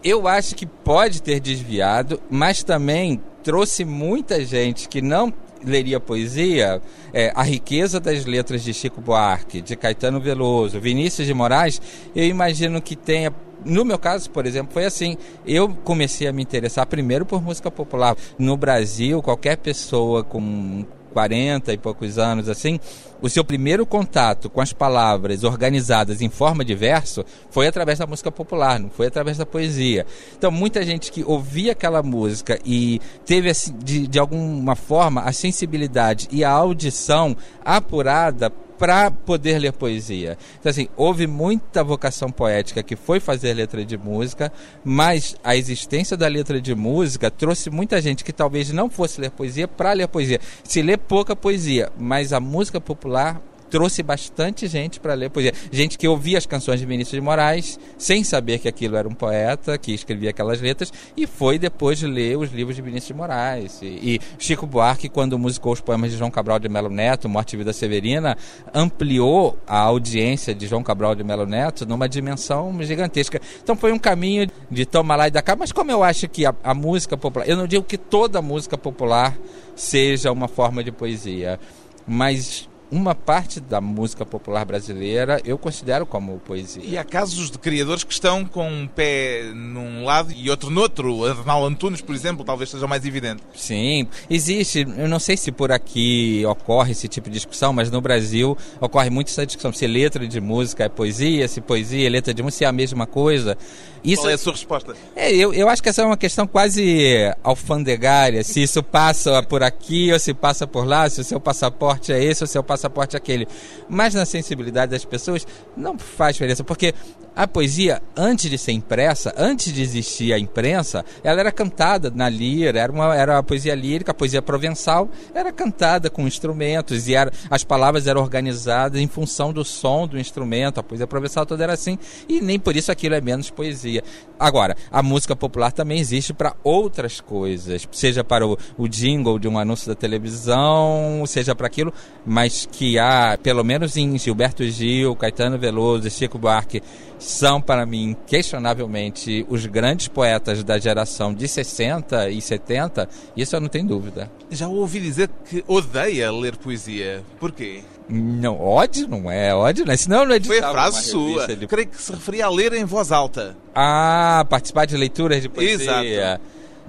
Eu 0.04 0.28
acho 0.28 0.56
que 0.56 0.66
pode 0.66 1.22
ter 1.22 1.40
desviado, 1.40 2.22
mas 2.30 2.64
também 2.64 3.22
trouxe 3.44 3.84
muita 3.84 4.44
gente 4.46 4.88
que 4.88 5.02
não 5.02 5.34
leria 5.64 6.00
poesia, 6.00 6.82
é, 7.14 7.34
a 7.36 7.44
riqueza 7.44 8.00
das 8.00 8.26
letras 8.26 8.64
de 8.64 8.74
Chico 8.74 9.02
Buarque, 9.02 9.62
de 9.62 9.76
Caetano 9.76 10.20
Veloso, 10.20 10.80
Vinícius 10.80 11.28
de 11.28 11.34
Moraes, 11.34 11.82
eu 12.16 12.26
imagino 12.26 12.82
que 12.82 12.96
tenha 12.96 13.34
no 13.66 13.84
meu 13.84 14.00
caso, 14.00 14.30
por 14.30 14.46
exemplo, 14.46 14.72
foi 14.72 14.86
assim. 14.86 15.18
Eu 15.46 15.68
comecei 15.84 16.28
a 16.28 16.32
me 16.32 16.42
interessar 16.42 16.86
primeiro 16.86 17.26
por 17.26 17.42
música 17.42 17.70
popular. 17.70 18.16
No 18.38 18.56
Brasil, 18.56 19.22
qualquer 19.22 19.58
pessoa 19.58 20.24
com 20.24 20.86
40 21.10 21.74
e 21.74 21.78
poucos 21.78 22.18
anos 22.18 22.48
assim, 22.48 22.80
o 23.22 23.30
seu 23.30 23.44
primeiro 23.44 23.86
contato 23.86 24.50
com 24.50 24.62
as 24.62 24.72
palavras 24.72 25.44
organizadas 25.44 26.22
em 26.22 26.30
forma 26.30 26.64
de 26.64 26.74
verso 26.74 27.26
foi 27.50 27.68
através 27.68 28.00
da 28.00 28.08
música 28.08 28.32
popular, 28.32 28.80
não 28.80 28.90
foi 28.90 29.08
através 29.08 29.38
da 29.38 29.46
poesia. 29.46 30.06
Então, 30.38 30.52
muita 30.52 30.84
gente 30.84 31.12
que 31.12 31.24
ouvia 31.24 31.74
aquela 31.74 32.02
música 32.02 32.60
e 32.66 33.02
teve, 33.26 33.50
assim, 33.50 33.76
de, 33.78 34.08
de 34.08 34.20
alguma 34.20 34.76
forma, 34.76 35.22
a 35.22 35.34
sensibilidade 35.34 36.28
e 36.32 36.44
a 36.44 36.50
audição 36.50 37.36
apurada 37.64 38.52
para 38.80 39.12
poder 39.12 39.60
ler 39.60 39.74
poesia. 39.74 40.38
Então, 40.58 40.70
assim, 40.70 40.88
houve 40.96 41.28
muita 41.28 41.84
vocação 41.84 42.32
poética 42.32 42.82
que 42.82 42.96
foi 42.96 43.20
fazer 43.20 43.54
letra 43.54 43.86
de 43.86 43.98
música, 43.98 44.52
mas 44.84 45.36
a 45.44 45.56
existência 45.56 46.16
da 46.16 46.28
letra 46.28 46.62
de 46.62 46.74
música 46.74 47.30
trouxe 47.30 47.70
muita 47.70 48.02
gente 48.02 48.24
que 48.24 48.32
talvez 48.32 48.72
não 48.72 48.90
fosse 48.90 49.20
ler 49.20 49.32
poesia 49.32 49.68
para 49.68 49.92
ler 49.92 50.08
poesia. 50.08 50.40
Se 50.64 50.82
lê 50.82 50.96
pouca 50.96 51.36
poesia, 51.36 51.92
mas 51.98 52.32
a 52.32 52.40
música 52.40 52.80
popular 52.80 53.42
trouxe 53.70 54.02
bastante 54.04 54.68
gente 54.68 55.00
para 55.00 55.14
ler 55.14 55.30
poesia. 55.30 55.54
Gente 55.72 55.98
que 55.98 56.08
ouvia 56.08 56.38
as 56.38 56.46
canções 56.46 56.80
de 56.80 56.86
Vinícius 56.86 57.20
de 57.20 57.22
Moraes, 57.22 57.80
sem 57.98 58.24
saber 58.24 58.60
que 58.60 58.68
aquilo 58.68 58.96
era 58.98 59.08
um 59.08 59.14
poeta 59.14 59.78
que 59.78 59.94
escrevia 59.94 60.32
aquelas 60.32 60.62
letras, 60.62 60.92
e 61.16 61.28
foi 61.28 61.60
depois 61.60 62.02
ler 62.02 62.38
os 62.38 62.52
livros 62.52 62.76
de 62.76 62.82
Vinícius 62.82 63.08
de 63.08 63.14
Moraes. 63.14 63.80
E, 63.82 63.86
e 63.86 64.22
Chico 64.38 64.66
Buarque, 64.66 65.10
quando 65.10 65.38
musicou 65.38 65.74
os 65.74 65.82
poemas 65.82 66.12
de 66.12 66.18
João 66.18 66.32
Cabral 66.32 66.60
de 66.60 66.68
Melo 66.68 66.90
Neto, 66.90 67.30
Morte 67.30 67.54
e 67.54 67.58
Vida 67.58 67.74
Severina, 67.74 68.38
ampliou 68.74 69.58
a 69.68 69.80
audiência 69.80 70.54
de 70.54 70.68
João 70.68 70.84
Cabral 70.84 71.16
de 71.16 71.24
Melo 71.24 71.46
Neto 71.46 71.86
numa 71.86 72.10
dimensão 72.10 72.82
gigantesca. 72.82 73.40
Então 73.64 73.76
foi 73.76 73.92
um 73.92 74.00
caminho 74.00 74.50
de 74.70 74.86
tomar 74.86 75.16
lá 75.16 75.28
e 75.28 75.32
da 75.32 75.42
cá, 75.42 75.56
mas 75.56 75.72
como 75.72 75.92
eu 75.92 76.04
acho 76.04 76.28
que 76.28 76.46
a, 76.46 76.56
a 76.64 76.74
música 76.74 77.18
popular, 77.18 77.48
eu 77.48 77.58
não 77.58 77.68
digo 77.68 77.84
que 77.84 77.98
toda 77.98 78.42
música 78.42 78.78
popular 78.78 79.38
seja 79.76 80.32
uma 80.32 80.48
forma 80.48 80.84
de 80.84 80.92
poesia, 80.92 81.60
mas 82.08 82.68
uma 82.92 83.14
parte 83.14 83.60
da 83.60 83.80
música 83.80 84.26
popular 84.26 84.66
brasileira 84.66 85.40
eu 85.46 85.58
considero 85.58 86.06
como 86.06 86.40
poesia. 86.40 86.84
E 86.84 86.98
há 86.98 87.04
casos 87.04 87.52
de 87.52 87.58
criadores 87.58 88.04
que 88.04 88.14
estão 88.14 88.44
com 88.44 88.68
um 88.68 88.88
pé 88.88 89.52
num 89.54 90.04
lado 90.04 90.34
e 90.36 90.50
outro 90.50 90.70
no 90.70 90.82
outro. 90.82 91.26
Arnaldo 91.26 91.68
Antunes, 91.68 92.02
por 92.02 92.16
exemplo, 92.16 92.44
talvez 92.44 92.70
seja 92.70 92.88
mais 92.88 93.06
evidente. 93.06 93.44
Sim, 93.56 94.08
existe. 94.30 94.88
Eu 94.98 95.08
não 95.08 95.20
sei 95.20 95.38
se 95.38 95.52
por 95.52 95.72
aqui 95.72 96.44
ocorre 96.46 96.92
esse 96.92 97.08
tipo 97.08 97.30
de 97.30 97.36
discussão, 97.36 97.72
mas 97.72 97.92
no 97.92 98.02
Brasil 98.02 98.58
ocorre 98.82 99.10
muito 99.10 99.28
essa 99.28 99.46
discussão. 99.46 99.72
Se 99.72 99.86
letra 99.86 100.28
de 100.28 100.42
música 100.42 100.86
é 100.86 100.90
poesia, 100.90 101.48
se 101.48 101.62
poesia 101.62 102.08
é 102.08 102.10
letra 102.10 102.34
de 102.34 102.42
música, 102.42 102.58
se 102.60 102.66
é 102.66 102.68
a 102.68 102.72
mesma 102.72 103.06
coisa. 103.06 103.58
Isso, 104.04 104.22
Qual 104.22 104.32
é 104.32 104.34
a 104.34 104.38
sua 104.38 104.54
resposta? 104.54 104.96
É, 105.16 105.36
eu, 105.36 105.54
eu 105.54 105.68
acho 105.68 105.84
que 105.84 105.90
essa 105.90 106.02
é 106.02 106.06
uma 106.06 106.18
questão 106.18 106.48
quase 106.48 107.16
alfandegária. 107.44 108.44
Se 108.44 108.64
isso 108.64 108.82
passa 108.82 109.44
por 109.44 109.62
aqui 109.62 110.12
ou 110.12 110.18
se 110.18 110.34
passa 110.34 110.66
por 110.66 110.86
lá, 110.86 111.10
se 111.10 111.20
o 111.20 111.24
seu 111.24 111.40
passaporte 111.40 112.14
é 112.14 112.24
esse 112.24 112.44
ou 112.44 112.48
se 112.48 112.52
o 112.52 112.54
seu 112.54 112.64
passaporte 112.64 112.79
é 112.88 113.18
aquele. 113.18 113.48
Mas 113.88 114.14
na 114.14 114.26
sensibilidade 114.26 114.92
das 114.92 115.06
pessoas 115.06 115.46
não 115.76 115.98
faz 115.98 116.36
diferença, 116.36 116.64
porque 116.64 116.94
a 117.40 117.48
poesia, 117.48 118.02
antes 118.18 118.50
de 118.50 118.58
ser 118.58 118.74
impressa, 118.74 119.34
antes 119.38 119.72
de 119.72 119.82
existir 119.82 120.34
a 120.34 120.38
imprensa, 120.38 121.06
ela 121.24 121.40
era 121.40 121.54
cantada 121.54 122.12
na 122.14 122.28
lira, 122.28 122.78
era 122.78 122.92
uma, 122.92 123.16
era 123.16 123.38
a 123.38 123.42
poesia 123.42 123.74
lírica, 123.74 124.12
a 124.12 124.14
poesia 124.14 124.42
provençal, 124.42 125.08
era 125.34 125.50
cantada 125.50 126.10
com 126.10 126.28
instrumentos 126.28 127.08
e 127.08 127.16
era, 127.16 127.32
as 127.50 127.64
palavras 127.64 128.08
eram 128.08 128.20
organizadas 128.20 129.00
em 129.00 129.08
função 129.08 129.54
do 129.54 129.64
som 129.64 130.06
do 130.06 130.20
instrumento, 130.20 130.82
a 130.82 130.84
poesia 130.84 131.08
provençal 131.08 131.46
toda 131.46 131.64
era 131.64 131.72
assim, 131.72 131.98
e 132.28 132.42
nem 132.42 132.60
por 132.60 132.76
isso 132.76 132.92
aquilo 132.92 133.16
é 133.16 133.22
menos 133.22 133.50
poesia. 133.50 134.04
Agora, 134.38 134.76
a 134.92 135.02
música 135.02 135.34
popular 135.34 135.72
também 135.72 135.98
existe 135.98 136.34
para 136.34 136.58
outras 136.62 137.22
coisas, 137.22 137.88
seja 137.90 138.22
para 138.22 138.46
o, 138.46 138.58
o 138.78 138.86
jingle 138.86 139.40
de 139.40 139.48
um 139.48 139.58
anúncio 139.58 139.88
da 139.88 139.96
televisão, 139.96 141.24
seja 141.26 141.56
para 141.56 141.68
aquilo, 141.68 141.94
mas 142.26 142.68
que 142.70 143.00
há, 143.00 143.40
pelo 143.42 143.64
menos 143.64 143.96
em 143.96 144.18
Gilberto 144.18 144.66
Gil, 144.66 145.16
Caetano 145.16 145.58
Veloso, 145.58 146.10
Chico 146.10 146.38
Buarque, 146.38 146.84
são 147.20 147.62
para 147.62 147.86
mim 147.86 148.16
questionavelmente 148.26 149.46
os 149.50 149.66
grandes 149.66 150.08
poetas 150.08 150.64
da 150.64 150.80
geração 150.80 151.34
de 151.34 151.48
60 151.48 152.30
e 152.30 152.42
70, 152.42 153.08
isso 153.36 153.56
eu 153.56 153.60
não 153.62 153.68
tenho 153.68 153.88
dúvida. 153.88 154.32
Já 154.50 154.68
ouvi 154.68 155.00
dizer 155.02 155.30
que 155.48 155.64
odeia 155.68 156.32
ler 156.32 156.56
poesia. 156.56 157.22
Porquê? 157.40 157.84
Não, 158.10 158.60
ódio 158.60 159.08
não 159.08 159.30
é, 159.30 159.54
ódio 159.54 159.86
não 159.86 159.94
é. 159.94 159.98
Senão 159.98 160.26
não 160.26 160.34
é 160.34 160.40
Foi 160.40 160.60
a 160.60 160.72
frase 160.72 161.04
sua. 161.04 161.48
De... 161.48 161.68
Creio 161.68 161.88
que 161.88 162.02
se 162.02 162.12
referia 162.12 162.46
a 162.46 162.50
ler 162.50 162.74
em 162.74 162.86
voz 162.86 163.12
alta. 163.12 163.56
Ah, 163.76 164.44
participar 164.50 164.86
de 164.86 164.98
leituras 164.98 165.42
de 165.42 165.50
poesia. 165.50 166.04
Exato. 166.04 166.42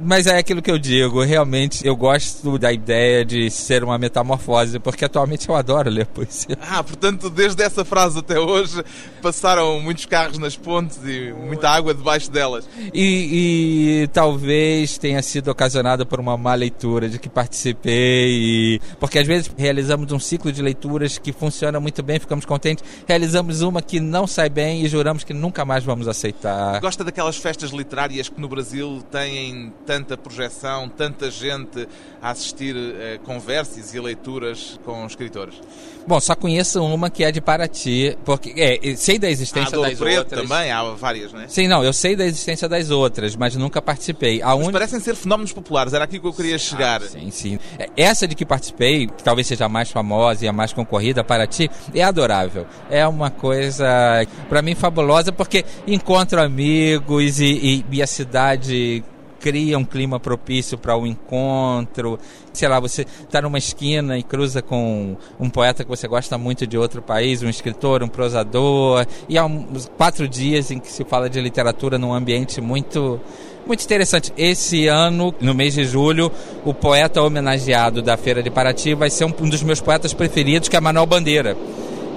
Mas 0.02 0.26
é 0.26 0.38
aquilo 0.38 0.62
que 0.62 0.70
eu 0.70 0.78
digo, 0.78 1.22
realmente 1.22 1.86
eu 1.86 1.94
gosto 1.94 2.58
da 2.58 2.72
ideia 2.72 3.24
de 3.24 3.50
ser 3.50 3.84
uma 3.84 3.98
metamorfose, 3.98 4.78
porque 4.78 5.04
atualmente 5.04 5.48
eu 5.48 5.54
adoro 5.54 5.90
ler 5.90 6.06
poesia. 6.06 6.58
Ah, 6.72 6.84
portanto, 6.84 7.28
desde 7.28 7.62
essa 7.64 7.84
frase 7.84 8.20
até 8.20 8.38
hoje 8.38 8.84
passaram 9.20 9.80
muitos 9.80 10.06
carros 10.06 10.38
nas 10.38 10.56
pontes 10.56 11.00
e 11.04 11.32
muita 11.32 11.68
água 11.68 11.92
debaixo 11.92 12.30
delas. 12.30 12.68
E, 12.94 14.02
e 14.04 14.08
talvez 14.08 14.96
tenha 14.96 15.20
sido 15.20 15.50
ocasionada 15.50 16.06
por 16.06 16.20
uma 16.20 16.36
má 16.36 16.54
leitura 16.54 17.08
de 17.08 17.18
que 17.18 17.28
participei, 17.28 18.30
e... 18.30 18.80
porque 19.00 19.18
às 19.18 19.26
vezes 19.26 19.50
realizamos 19.58 20.12
um 20.12 20.18
ciclo 20.20 20.52
de 20.52 20.62
leituras 20.62 21.18
que 21.18 21.32
funciona 21.32 21.80
muito 21.80 22.04
bem, 22.04 22.20
ficamos 22.20 22.44
contentes, 22.44 22.84
realizamos 23.06 23.62
uma 23.62 23.82
que 23.82 23.98
não 23.98 24.28
sai 24.28 24.48
bem 24.48 24.84
e 24.84 24.88
juramos 24.88 25.24
que 25.24 25.34
nunca 25.34 25.64
mais 25.64 25.82
vamos 25.82 26.06
aceitar. 26.06 26.80
Gosta 26.80 27.02
daquelas 27.02 27.36
festas 27.36 27.70
literárias 27.70 28.28
que 28.28 28.40
no 28.40 28.48
Brasil 28.48 29.02
têm 29.10 29.72
tanta 29.90 30.16
projeção, 30.16 30.88
tanta 30.88 31.29
gente 31.33 31.88
a 32.22 32.31
assistir 32.31 32.76
a 32.76 33.18
conversas 33.26 33.92
e 33.92 33.98
leituras 33.98 34.79
com 34.85 35.05
escritores? 35.05 35.61
Bom, 36.07 36.20
só 36.20 36.37
conheço 36.37 36.81
uma 36.85 37.11
que 37.11 37.24
é 37.24 37.33
de 37.33 37.40
Paraty, 37.40 38.16
porque 38.24 38.55
é, 38.57 38.94
sei 38.94 39.18
da 39.18 39.29
existência 39.29 39.76
ah, 39.76 39.83
das 39.83 39.98
Preto 39.98 40.18
outras. 40.18 40.42
também, 40.42 40.70
há 40.70 40.83
várias, 40.94 41.33
não 41.33 41.40
é? 41.40 41.48
Sim, 41.48 41.66
não, 41.66 41.83
eu 41.83 41.92
sei 41.92 42.14
da 42.14 42.24
existência 42.24 42.68
das 42.68 42.90
outras, 42.90 43.35
mas 43.35 43.57
nunca 43.57 43.83
participei. 43.83 44.40
A 44.42 44.55
un... 44.55 44.70
parecem 44.70 45.00
ser 45.00 45.16
fenómenos 45.16 45.53
populares, 45.53 45.92
era 45.92 46.05
aqui 46.05 46.20
que 46.20 46.26
eu 46.26 46.33
queria 46.33 46.57
chegar. 46.57 47.03
Ah, 47.03 47.09
sim, 47.09 47.29
sim. 47.33 47.59
Essa 47.96 48.29
de 48.29 48.37
que 48.37 48.46
participei, 48.46 49.09
que 49.09 49.24
talvez 49.24 49.48
seja 49.48 49.64
a 49.64 49.68
mais 49.68 49.90
famosa 49.90 50.44
e 50.44 50.48
a 50.48 50.53
mais 50.53 50.72
concorrida, 50.72 51.24
Paraty, 51.24 51.68
é 51.92 52.03
adorável. 52.05 52.64
É 52.88 53.05
uma 53.09 53.31
coisa, 53.31 54.24
para 54.48 54.62
mim, 54.62 54.76
fabulosa, 54.76 55.33
porque 55.33 55.64
encontro 55.85 56.40
amigos 56.40 57.40
e, 57.40 57.46
e, 57.46 57.85
e 57.90 58.03
a 58.03 58.07
cidade 58.07 59.03
cria 59.40 59.79
um 59.79 59.85
clima 59.85 60.20
propício 60.20 60.76
para 60.79 60.94
o 60.94 61.03
um 61.03 61.07
encontro. 61.07 62.18
Sei 62.53 62.68
lá, 62.68 62.79
você 62.79 63.03
está 63.03 63.40
numa 63.40 63.59
esquina 63.59 64.18
e 64.18 64.22
cruza 64.22 64.61
com 64.61 65.16
um 65.38 65.48
poeta 65.48 65.83
que 65.83 65.90
você 65.90 66.07
gosta 66.07 66.37
muito 66.37 66.66
de 66.66 66.76
outro 66.76 67.00
país, 67.00 67.42
um 67.42 67.48
escritor, 67.48 68.03
um 68.03 68.09
prosador, 68.09 69.07
e 69.29 69.38
há 69.38 69.44
uns 69.44 69.90
quatro 69.96 70.29
dias 70.29 70.70
em 70.70 70.79
que 70.79 70.90
se 70.92 71.05
fala 71.05 71.29
de 71.29 71.40
literatura 71.40 71.98
num 71.98 72.12
ambiente 72.12 72.61
muito 72.61 73.20
muito 73.66 73.85
interessante. 73.85 74.33
Esse 74.37 74.87
ano, 74.88 75.35
no 75.40 75.55
mês 75.55 75.74
de 75.74 75.85
julho, 75.85 76.33
o 76.64 76.74
poeta 76.74 77.22
homenageado 77.22 78.03
da 78.03 78.16
Feira 78.16 78.42
de 78.42 78.50
Paraty 78.50 78.94
vai 78.94 79.11
ser 79.11 79.24
um, 79.24 79.35
um 79.40 79.48
dos 79.48 79.62
meus 79.62 79.81
poetas 79.81 80.12
preferidos, 80.12 80.68
que 80.68 80.76
é 80.76 80.81
Manuel 80.81 81.07
Bandeira. 81.07 81.57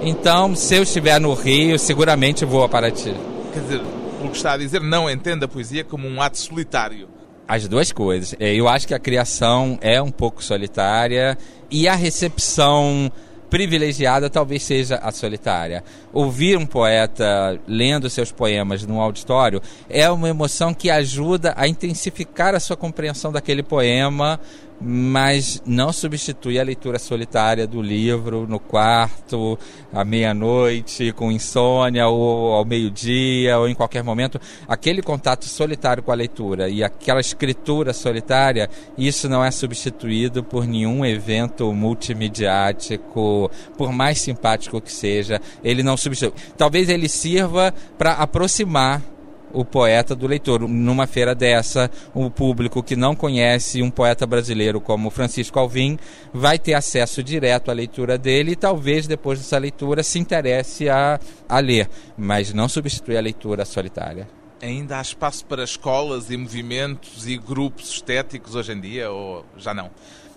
Então, 0.02 0.56
se 0.56 0.74
eu 0.74 0.82
estiver 0.82 1.20
no 1.20 1.32
Rio, 1.32 1.78
seguramente 1.78 2.44
vou 2.44 2.64
a 2.64 2.68
Paraty. 2.68 3.14
Quer 3.52 3.60
dizer, 3.60 3.80
pelo 4.18 4.30
que 4.30 4.36
está 4.36 4.52
a 4.52 4.56
dizer, 4.56 4.80
não 4.80 5.08
entenda 5.08 5.44
a 5.44 5.48
poesia 5.48 5.84
como 5.84 6.08
um 6.08 6.20
ato 6.20 6.38
solitário. 6.38 7.13
As 7.46 7.68
duas 7.68 7.92
coisas. 7.92 8.34
Eu 8.40 8.68
acho 8.68 8.88
que 8.88 8.94
a 8.94 8.98
criação 8.98 9.78
é 9.82 10.00
um 10.00 10.10
pouco 10.10 10.42
solitária 10.42 11.36
e 11.70 11.86
a 11.86 11.94
recepção 11.94 13.12
privilegiada 13.50 14.28
talvez 14.28 14.62
seja 14.64 14.96
a 14.96 15.12
solitária. 15.12 15.84
Ouvir 16.12 16.58
um 16.58 16.66
poeta 16.66 17.60
lendo 17.68 18.10
seus 18.10 18.32
poemas 18.32 18.84
num 18.84 19.00
auditório 19.00 19.62
é 19.88 20.10
uma 20.10 20.28
emoção 20.28 20.74
que 20.74 20.90
ajuda 20.90 21.54
a 21.56 21.68
intensificar 21.68 22.54
a 22.54 22.60
sua 22.60 22.76
compreensão 22.76 23.30
daquele 23.30 23.62
poema 23.62 24.40
mas 24.80 25.62
não 25.64 25.92
substitui 25.92 26.58
a 26.58 26.62
leitura 26.62 26.98
solitária 26.98 27.66
do 27.66 27.80
livro 27.80 28.46
no 28.46 28.58
quarto, 28.58 29.58
à 29.92 30.04
meia-noite, 30.04 31.12
com 31.12 31.30
insônia, 31.30 32.06
ou 32.08 32.52
ao 32.52 32.64
meio-dia, 32.64 33.58
ou 33.58 33.68
em 33.68 33.74
qualquer 33.74 34.02
momento. 34.02 34.40
Aquele 34.68 35.02
contato 35.02 35.44
solitário 35.44 36.02
com 36.02 36.12
a 36.12 36.14
leitura 36.14 36.68
e 36.68 36.82
aquela 36.82 37.20
escritura 37.20 37.92
solitária, 37.92 38.68
isso 38.98 39.28
não 39.28 39.44
é 39.44 39.50
substituído 39.50 40.42
por 40.42 40.66
nenhum 40.66 41.04
evento 41.04 41.72
multimediático, 41.72 43.50
por 43.76 43.92
mais 43.92 44.20
simpático 44.20 44.80
que 44.80 44.92
seja, 44.92 45.40
ele 45.62 45.82
não 45.82 45.96
substitui. 45.96 46.38
Talvez 46.56 46.88
ele 46.88 47.08
sirva 47.08 47.72
para 47.96 48.12
aproximar 48.12 49.00
o 49.54 49.64
poeta 49.64 50.14
do 50.14 50.26
leitor. 50.26 50.68
Numa 50.68 51.06
feira 51.06 51.34
dessa, 51.34 51.90
o 52.12 52.30
público 52.30 52.82
que 52.82 52.96
não 52.96 53.14
conhece 53.14 53.80
um 53.80 53.90
poeta 53.90 54.26
brasileiro 54.26 54.80
como 54.80 55.08
Francisco 55.10 55.58
Alvim 55.58 55.98
vai 56.32 56.58
ter 56.58 56.74
acesso 56.74 57.22
direto 57.22 57.70
à 57.70 57.74
leitura 57.74 58.18
dele 58.18 58.52
e 58.52 58.56
talvez 58.56 59.06
depois 59.06 59.38
dessa 59.38 59.56
leitura 59.56 60.02
se 60.02 60.18
interesse 60.18 60.88
a, 60.88 61.18
a 61.48 61.58
ler, 61.60 61.88
mas 62.18 62.52
não 62.52 62.68
substitui 62.68 63.16
a 63.16 63.20
leitura 63.20 63.64
solitária. 63.64 64.28
Ainda 64.60 64.98
há 64.98 65.02
espaço 65.02 65.44
para 65.44 65.62
escolas 65.62 66.30
e 66.30 66.36
movimentos 66.36 67.26
e 67.26 67.36
grupos 67.36 67.90
estéticos 67.90 68.54
hoje 68.54 68.72
em 68.72 68.80
dia 68.80 69.10
ou 69.10 69.44
já 69.56 69.72
não? 69.72 69.90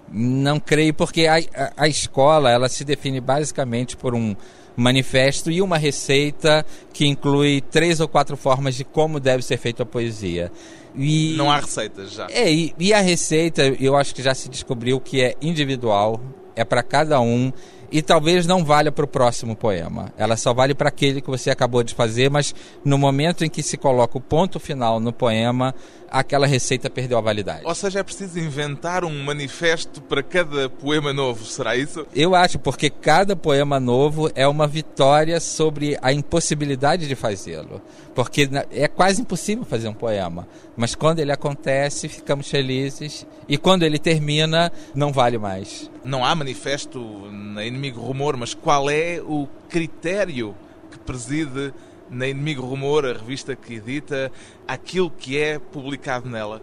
Não 0.10 0.60
creio, 0.60 0.94
porque 0.94 1.28
a, 1.28 1.36
a, 1.36 1.84
a 1.84 1.88
escola 1.88 2.50
ela 2.50 2.70
se 2.70 2.86
define 2.86 3.20
basicamente 3.20 3.98
por 3.98 4.16
um 4.16 4.36
manifesto 4.78 5.50
e 5.52 5.62
uma 5.62 5.78
receita 5.78 6.64
que 6.94 7.08
inclui 7.08 7.62
três 7.62 8.00
ou 8.00 8.08
quatro 8.08 8.38
formas 8.38 8.76
de 8.76 8.84
como 8.84 9.20
deve 9.20 9.44
ser 9.44 9.58
feita 9.58 9.84
a 9.84 9.86
poesia. 9.86 10.52
E, 10.96 11.36
não 11.36 11.52
há 11.52 11.60
receitas 11.60 12.14
já. 12.14 12.28
É, 12.30 12.52
e, 12.52 12.74
e 12.80 12.94
a 12.94 13.02
receita 13.02 13.64
eu 13.80 13.96
acho 13.96 14.14
que 14.16 14.22
já 14.22 14.34
se 14.34 14.48
descobriu 14.48 15.00
que 15.00 15.22
é 15.22 15.36
individual, 15.42 16.22
é 16.56 16.64
para 16.64 16.84
cada 16.84 17.20
um 17.20 17.52
e 17.92 18.02
talvez 18.02 18.46
não 18.46 18.64
valha 18.64 18.92
para 18.92 19.06
o 19.06 19.08
próximo 19.08 19.56
poema. 19.56 20.12
Ela 20.18 20.36
só 20.36 20.54
vale 20.54 20.74
para 20.74 20.90
aquele 20.90 21.22
que 21.22 21.30
você 21.30 21.50
acabou 21.50 21.84
de 21.84 21.94
fazer, 21.94 22.30
mas 22.30 22.54
no 22.84 22.98
momento 22.98 23.46
em 23.46 23.50
que 23.50 23.64
se 23.64 23.78
coloca 23.78 24.18
o 24.18 24.22
ponto 24.22 24.60
final 24.60 25.00
no 25.00 25.14
poema, 25.14 25.74
aquela 26.10 26.48
receita 26.48 26.90
perdeu 26.90 27.18
a 27.18 27.22
validade. 27.22 27.62
Ou 27.66 27.76
seja, 27.76 28.00
é 28.00 28.04
preciso 28.04 28.40
inventar 28.40 29.04
um 29.04 29.24
manifesto 29.24 30.02
para 30.02 30.24
cada 30.24 30.70
poema 30.70 31.14
novo, 31.14 31.46
será 31.46 31.76
isso? 31.76 32.06
Eu 32.14 32.36
acho, 32.36 32.60
porque 32.60 32.90
cada 32.90 33.36
poema 33.36 33.80
novo 33.80 34.30
é 34.36 34.48
uma 34.48 34.68
vitória 34.68 35.40
sobre 35.40 35.98
a 36.02 36.12
impossibilidade 36.12 37.08
de 37.08 37.16
fazê-lo. 37.16 37.82
Porque 38.16 38.50
é 38.72 38.88
quase 38.88 39.22
impossível 39.22 39.64
fazer 39.64 39.88
um 39.88 39.94
poema, 39.94 40.48
mas 40.76 40.96
quando 40.96 41.20
ele 41.20 41.32
acontece, 41.32 42.10
ficamos 42.10 42.50
felizes, 42.50 43.28
e 43.48 43.58
quando 43.58 43.84
ele 43.84 44.00
termina, 44.00 44.72
não 44.96 45.12
vale 45.12 45.38
mais. 45.38 45.90
Não 46.04 46.26
há 46.26 46.34
manifesto 46.34 47.00
na 47.32 47.64
Inimigo 47.64 48.02
Rumor, 48.02 48.36
mas 48.36 48.56
qual 48.56 48.90
é 48.90 49.22
o 49.24 49.48
critério 49.70 50.56
que 50.90 50.98
preside 50.98 51.74
na 52.10 52.28
Inimigo 52.28 52.62
Rumor, 52.62 53.06
a 53.06 53.14
revista 53.14 53.56
que 53.56 53.76
edita, 53.76 54.32
aquilo 54.68 55.10
que 55.10 55.38
é 55.38 55.60
publicado 55.60 56.30
nela? 56.30 56.62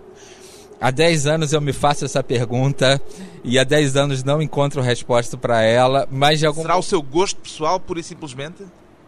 Há 0.80 0.90
10 0.90 1.26
anos 1.26 1.52
eu 1.52 1.60
me 1.60 1.72
faço 1.72 2.04
essa 2.04 2.22
pergunta 2.22 3.00
e 3.42 3.58
há 3.58 3.64
10 3.64 3.96
anos 3.96 4.24
não 4.24 4.42
encontro 4.42 4.82
resposta 4.82 5.36
para 5.36 5.62
ela, 5.62 6.06
mas 6.10 6.40
de 6.40 6.46
algum... 6.46 6.62
Será 6.62 6.76
o 6.76 6.82
seu 6.82 7.00
gosto 7.00 7.40
pessoal, 7.40 7.78
pura 7.80 8.00
e 8.00 8.02
simplesmente? 8.02 8.64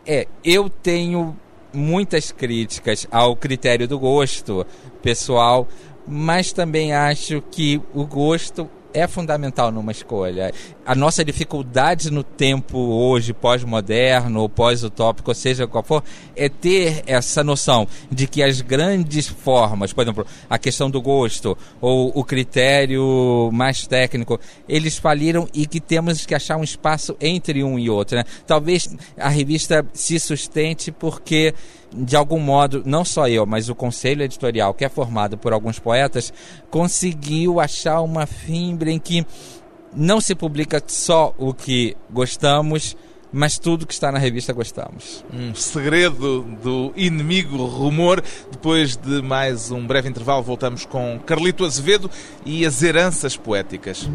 É, 0.06 0.26
eu 0.44 0.70
tenho 0.70 1.36
muitas 1.72 2.32
críticas 2.32 3.06
ao 3.10 3.36
critério 3.36 3.86
do 3.86 3.98
gosto 3.98 4.66
pessoal, 5.02 5.68
mas 6.06 6.52
também 6.52 6.92
acho 6.92 7.42
que 7.50 7.80
o 7.92 8.06
gosto 8.06 8.70
é 8.96 9.06
fundamental 9.06 9.70
numa 9.70 9.92
escolha. 9.92 10.52
A 10.84 10.94
nossa 10.94 11.22
dificuldade 11.22 12.10
no 12.10 12.24
tempo 12.24 12.78
hoje, 12.78 13.34
pós-moderno 13.34 14.40
ou 14.40 14.48
pós-utópico, 14.48 15.34
seja 15.34 15.66
qual 15.66 15.84
for, 15.84 16.02
é 16.34 16.48
ter 16.48 17.02
essa 17.06 17.44
noção 17.44 17.86
de 18.10 18.26
que 18.26 18.42
as 18.42 18.62
grandes 18.62 19.26
formas, 19.26 19.92
por 19.92 20.02
exemplo, 20.02 20.26
a 20.48 20.58
questão 20.58 20.90
do 20.90 21.02
gosto 21.02 21.56
ou 21.78 22.10
o 22.14 22.24
critério 22.24 23.50
mais 23.52 23.86
técnico, 23.86 24.40
eles 24.66 24.96
faliram 24.96 25.46
e 25.52 25.66
que 25.66 25.80
temos 25.80 26.24
que 26.24 26.34
achar 26.34 26.56
um 26.56 26.64
espaço 26.64 27.14
entre 27.20 27.62
um 27.62 27.78
e 27.78 27.90
outro. 27.90 28.16
Né? 28.16 28.24
Talvez 28.46 28.96
a 29.18 29.28
revista 29.28 29.86
se 29.92 30.18
sustente 30.18 30.90
porque 30.90 31.52
de 31.96 32.14
algum 32.14 32.38
modo, 32.38 32.82
não 32.84 33.04
só 33.04 33.28
eu, 33.28 33.46
mas 33.46 33.68
o 33.68 33.74
conselho 33.74 34.22
editorial, 34.22 34.74
que 34.74 34.84
é 34.84 34.88
formado 34.88 35.38
por 35.38 35.52
alguns 35.52 35.78
poetas, 35.78 36.32
conseguiu 36.70 37.58
achar 37.58 38.02
uma 38.02 38.26
fibra 38.26 38.90
em 38.90 38.98
que 38.98 39.26
não 39.94 40.20
se 40.20 40.34
publica 40.34 40.82
só 40.86 41.34
o 41.38 41.54
que 41.54 41.96
gostamos, 42.10 42.96
mas 43.32 43.58
tudo 43.58 43.86
que 43.86 43.92
está 43.94 44.12
na 44.12 44.18
revista 44.18 44.52
gostamos. 44.52 45.24
Um 45.32 45.54
segredo 45.54 46.42
do 46.62 46.92
inimigo 46.94 47.64
rumor. 47.64 48.22
Depois 48.50 48.96
de 48.96 49.22
mais 49.22 49.70
um 49.70 49.86
breve 49.86 50.08
intervalo, 50.08 50.42
voltamos 50.42 50.84
com 50.84 51.18
Carlito 51.24 51.64
Azevedo 51.64 52.10
e 52.44 52.64
as 52.64 52.82
heranças 52.82 53.36
poéticas. 53.36 54.08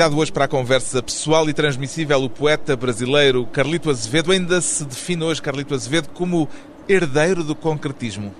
Convidado 0.00 0.18
hoje 0.18 0.32
para 0.32 0.46
a 0.46 0.48
conversa 0.48 1.02
pessoal 1.02 1.46
e 1.50 1.52
transmissível, 1.52 2.24
o 2.24 2.30
poeta 2.30 2.74
brasileiro 2.74 3.44
Carlito 3.44 3.90
Azevedo. 3.90 4.32
Ainda 4.32 4.58
se 4.62 4.82
define 4.82 5.24
hoje 5.24 5.42
Carlito 5.42 5.74
Azevedo 5.74 6.08
como 6.14 6.48
herdeiro 6.88 7.44
do 7.44 7.54
concretismo? 7.54 8.34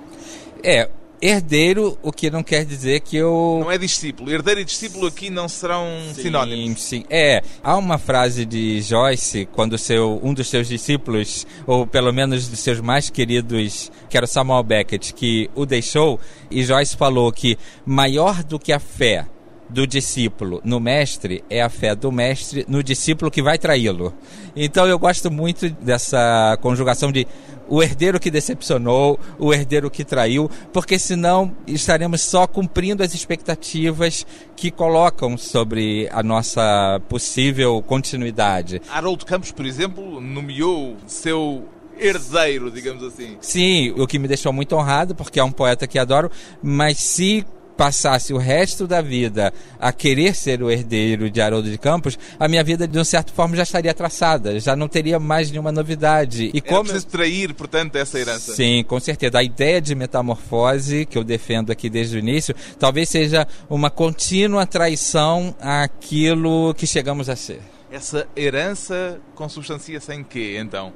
É, 0.64 0.88
herdeiro, 1.20 1.99
o 2.03 2.11
que 2.11 2.31
não 2.31 2.42
quer 2.42 2.64
dizer 2.64 3.01
que 3.01 3.18
eu. 3.18 3.59
Não 3.61 3.70
é 3.70 3.77
discípulo. 3.77 4.33
Herdeiro 4.33 4.61
e 4.61 4.64
discípulo 4.64 5.07
aqui 5.07 5.29
não 5.29 5.51
serão 5.51 5.85
sim, 6.14 6.23
sinônimos. 6.23 6.83
Sim, 6.83 7.05
é. 7.11 7.42
Há 7.62 7.77
uma 7.77 7.99
frase 7.99 8.46
de 8.46 8.81
Joyce, 8.81 9.46
quando 9.53 9.77
seu, 9.77 10.18
um 10.23 10.33
dos 10.33 10.49
seus 10.49 10.66
discípulos, 10.66 11.46
ou 11.66 11.87
pelo 11.87 12.11
menos 12.11 12.49
dos 12.49 12.61
seus 12.61 12.81
mais 12.81 13.11
queridos, 13.11 13.92
que 14.09 14.16
era 14.16 14.27
Samuel 14.27 14.62
Beckett, 14.62 15.12
que 15.12 15.51
o 15.55 15.66
deixou, 15.66 16.18
e 16.51 16.64
Joyce 16.64 16.96
falou 16.96 17.31
que 17.31 17.59
maior 17.85 18.42
do 18.42 18.59
que 18.59 18.73
a 18.73 18.81
fé 18.81 19.27
do 19.70 19.87
discípulo 19.87 20.61
no 20.64 20.80
mestre 20.80 21.44
é 21.48 21.62
a 21.62 21.68
fé 21.68 21.94
do 21.94 22.11
mestre 22.11 22.64
no 22.68 22.83
discípulo 22.83 23.30
que 23.30 23.42
vai 23.42 23.59
traí-lo. 23.59 24.12
Então 24.54 24.87
eu 24.87 24.98
gosto 24.98 25.30
muito 25.30 25.70
dessa 25.70 26.59
conjugação 26.61 27.12
de 27.12 27.26
o 27.68 27.80
herdeiro 27.80 28.18
que 28.18 28.33
decepcionou, 28.33 29.18
o 29.38 29.54
herdeiro 29.54 29.88
que 29.88 30.04
traiu, 30.04 30.50
porque 30.72 30.98
senão 30.98 31.54
estaremos 31.68 32.20
só 32.20 32.46
cumprindo 32.46 33.02
as 33.02 33.14
expectativas 33.14 34.26
que 34.56 34.72
colocam 34.72 35.38
sobre 35.38 36.09
a 36.11 36.20
nossa 36.20 37.00
possível 37.09 37.80
continuidade. 37.80 38.83
Haroldo 38.90 39.24
Campos, 39.24 39.52
por 39.52 39.64
exemplo, 39.64 40.20
nomeou 40.20 40.96
seu 41.06 41.68
herdeiro, 41.96 42.70
digamos 42.72 43.04
assim. 43.04 43.37
Sim, 43.40 43.90
o 43.90 44.06
que 44.06 44.18
me 44.18 44.26
deixou 44.26 44.52
muito 44.52 44.74
honrado, 44.74 45.14
porque 45.14 45.38
é 45.38 45.44
um 45.44 45.52
poeta 45.52 45.87
que 45.87 45.98
adoro, 45.98 46.30
mas 46.61 46.98
se 46.98 47.46
passasse 47.81 48.35
o 48.35 48.37
resto 48.37 48.87
da 48.87 49.01
vida 49.01 49.55
a 49.79 49.90
querer 49.90 50.35
ser 50.35 50.62
o 50.62 50.71
herdeiro 50.71 51.31
de 51.31 51.40
Haroldo 51.40 51.71
de 51.71 51.79
Campos, 51.79 52.19
a 52.38 52.47
minha 52.47 52.62
vida, 52.62 52.87
de 52.87 52.99
uma 52.99 53.07
certa 53.07 53.33
forma, 53.33 53.57
já 53.57 53.62
estaria 53.62 53.95
traçada, 53.95 54.61
já 54.61 54.77
não 54.77 54.87
teria 54.87 55.19
mais 55.19 55.51
nenhuma 55.51 55.73
novidade. 55.73 56.51
E 56.53 56.59
Era 56.59 56.69
como 56.69 56.83
preciso 56.83 57.07
trair, 57.07 57.55
portanto, 57.55 57.97
essa 57.97 58.19
herança. 58.19 58.55
Sim, 58.55 58.85
com 58.87 59.01
certeza. 59.01 59.38
A 59.38 59.43
ideia 59.43 59.81
de 59.81 59.95
metamorfose, 59.95 61.07
que 61.07 61.16
eu 61.16 61.25
defendo 61.25 61.73
aqui 61.73 61.88
desde 61.88 62.16
o 62.16 62.19
início, 62.19 62.55
talvez 62.79 63.09
seja 63.09 63.49
uma 63.71 63.88
contínua 63.88 64.66
traição 64.66 65.55
àquilo 65.59 66.75
que 66.75 66.87
chegamos 66.87 67.31
a 67.31 67.35
ser. 67.35 67.62
Essa 67.90 68.29
herança 68.37 69.19
consubstancia-se 69.35 70.12
em 70.12 70.23
quê, 70.23 70.59
então? 70.61 70.93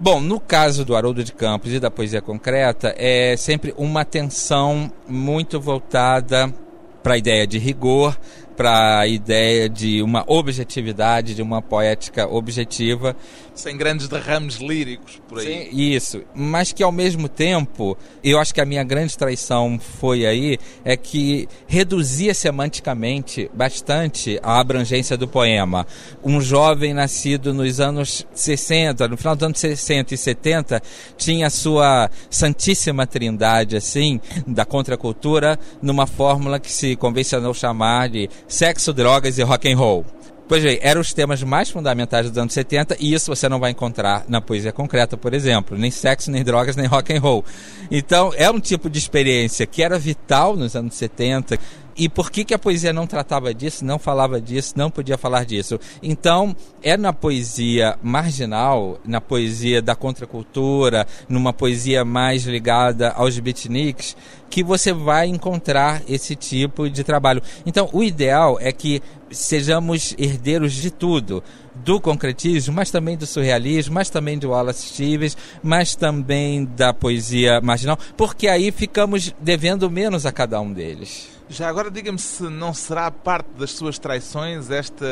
Bom, 0.00 0.20
no 0.20 0.38
caso 0.38 0.84
do 0.84 0.94
Haroldo 0.94 1.24
de 1.24 1.32
Campos 1.32 1.72
e 1.72 1.80
da 1.80 1.90
poesia 1.90 2.22
concreta, 2.22 2.94
é 2.96 3.36
sempre 3.36 3.74
uma 3.76 4.02
atenção 4.02 4.92
muito 5.08 5.60
voltada 5.60 6.54
para 7.02 7.14
a 7.14 7.18
ideia 7.18 7.44
de 7.48 7.58
rigor, 7.58 8.16
para 8.58 8.98
a 8.98 9.06
ideia 9.06 9.68
de 9.68 10.02
uma 10.02 10.24
objetividade, 10.26 11.32
de 11.32 11.40
uma 11.40 11.62
poética 11.62 12.26
objetiva. 12.26 13.14
Sem 13.54 13.76
grandes 13.76 14.08
derrames 14.08 14.56
líricos 14.56 15.22
por 15.28 15.38
aí. 15.38 15.70
Sim, 15.70 15.80
isso. 15.80 16.24
Mas 16.34 16.72
que 16.72 16.82
ao 16.82 16.90
mesmo 16.90 17.28
tempo, 17.28 17.96
eu 18.22 18.36
acho 18.36 18.52
que 18.52 18.60
a 18.60 18.64
minha 18.64 18.82
grande 18.82 19.16
traição 19.16 19.78
foi 19.78 20.26
aí, 20.26 20.58
é 20.84 20.96
que 20.96 21.48
reduzia 21.68 22.34
semanticamente 22.34 23.48
bastante 23.54 24.40
a 24.42 24.58
abrangência 24.58 25.16
do 25.16 25.28
poema. 25.28 25.86
Um 26.24 26.40
jovem 26.40 26.92
nascido 26.92 27.54
nos 27.54 27.78
anos 27.78 28.26
60, 28.34 29.06
no 29.06 29.16
final 29.16 29.36
dos 29.36 29.44
anos 29.44 29.60
60 29.60 30.14
e 30.14 30.18
70, 30.18 30.82
tinha 31.16 31.48
sua 31.48 32.10
santíssima 32.28 33.06
trindade, 33.06 33.76
assim, 33.76 34.20
da 34.44 34.64
contracultura, 34.64 35.56
numa 35.80 36.08
fórmula 36.08 36.58
que 36.58 36.72
se 36.72 36.96
convencionou 36.96 37.54
chamar 37.54 38.08
de 38.08 38.28
sexo, 38.48 38.92
drogas 38.92 39.38
e 39.38 39.42
rock 39.42 39.70
and 39.70 39.76
roll. 39.76 40.04
Pois 40.48 40.62
bem, 40.62 40.78
eram 40.80 41.02
os 41.02 41.12
temas 41.12 41.42
mais 41.42 41.68
fundamentais 41.68 42.26
dos 42.26 42.38
anos 42.38 42.54
70 42.54 42.96
e 42.98 43.12
isso 43.12 43.26
você 43.26 43.50
não 43.50 43.60
vai 43.60 43.70
encontrar 43.70 44.24
na 44.26 44.40
poesia 44.40 44.72
concreta, 44.72 45.14
por 45.14 45.34
exemplo. 45.34 45.76
Nem 45.76 45.90
sexo, 45.90 46.30
nem 46.30 46.42
drogas, 46.42 46.74
nem 46.74 46.86
rock 46.86 47.12
and 47.12 47.20
roll. 47.20 47.44
Então, 47.90 48.32
é 48.34 48.50
um 48.50 48.58
tipo 48.58 48.88
de 48.88 48.98
experiência 48.98 49.66
que 49.66 49.82
era 49.82 49.98
vital 49.98 50.56
nos 50.56 50.74
anos 50.74 50.94
70 50.94 51.58
e 51.98 52.08
por 52.08 52.30
que, 52.30 52.44
que 52.44 52.54
a 52.54 52.58
poesia 52.58 52.92
não 52.92 53.08
tratava 53.08 53.52
disso, 53.52 53.84
não 53.84 53.98
falava 53.98 54.40
disso, 54.40 54.74
não 54.76 54.88
podia 54.88 55.18
falar 55.18 55.44
disso? 55.44 55.80
Então, 56.00 56.54
é 56.80 56.96
na 56.96 57.12
poesia 57.12 57.98
marginal, 58.00 59.00
na 59.04 59.20
poesia 59.20 59.82
da 59.82 59.96
contracultura, 59.96 61.06
numa 61.28 61.52
poesia 61.52 62.04
mais 62.04 62.44
ligada 62.44 63.10
aos 63.10 63.36
beatniks, 63.40 64.16
que 64.48 64.62
você 64.62 64.92
vai 64.92 65.26
encontrar 65.26 66.00
esse 66.08 66.36
tipo 66.36 66.88
de 66.88 67.02
trabalho. 67.02 67.42
Então, 67.66 67.90
o 67.92 68.02
ideal 68.02 68.58
é 68.60 68.70
que 68.70 69.02
sejamos 69.30 70.14
herdeiros 70.16 70.72
de 70.72 70.92
tudo 70.92 71.42
do 71.74 72.00
concretismo, 72.00 72.74
mas 72.74 72.90
também 72.90 73.16
do 73.16 73.26
surrealismo, 73.26 73.94
mas 73.94 74.08
também 74.08 74.38
do 74.38 74.50
Wallace 74.50 74.88
Stevens, 74.88 75.36
mas 75.62 75.94
também 75.96 76.64
da 76.64 76.94
poesia 76.94 77.60
marginal, 77.60 77.98
porque 78.16 78.46
aí 78.46 78.70
ficamos 78.70 79.34
devendo 79.40 79.90
menos 79.90 80.26
a 80.26 80.32
cada 80.32 80.60
um 80.60 80.72
deles. 80.72 81.37
Já 81.50 81.66
agora 81.66 81.90
diga-me 81.90 82.18
se 82.18 82.42
não 82.42 82.74
será 82.74 83.10
parte 83.10 83.48
das 83.58 83.70
suas 83.70 83.98
traições 83.98 84.70
esta 84.70 85.06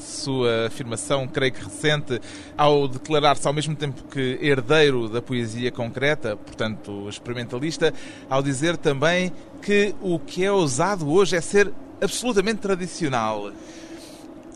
sua 0.00 0.66
afirmação, 0.66 1.28
creio 1.28 1.52
que 1.52 1.62
recente, 1.62 2.20
ao 2.58 2.88
declarar-se 2.88 3.46
ao 3.46 3.54
mesmo 3.54 3.76
tempo 3.76 4.02
que 4.10 4.36
herdeiro 4.42 5.08
da 5.08 5.22
poesia 5.22 5.70
concreta, 5.70 6.36
portanto 6.36 7.08
experimentalista, 7.08 7.94
ao 8.28 8.42
dizer 8.42 8.76
também 8.76 9.32
que 9.62 9.94
o 10.00 10.18
que 10.18 10.44
é 10.44 10.50
usado 10.50 11.08
hoje 11.08 11.36
é 11.36 11.40
ser 11.40 11.72
absolutamente 12.00 12.58
tradicional. 12.58 13.52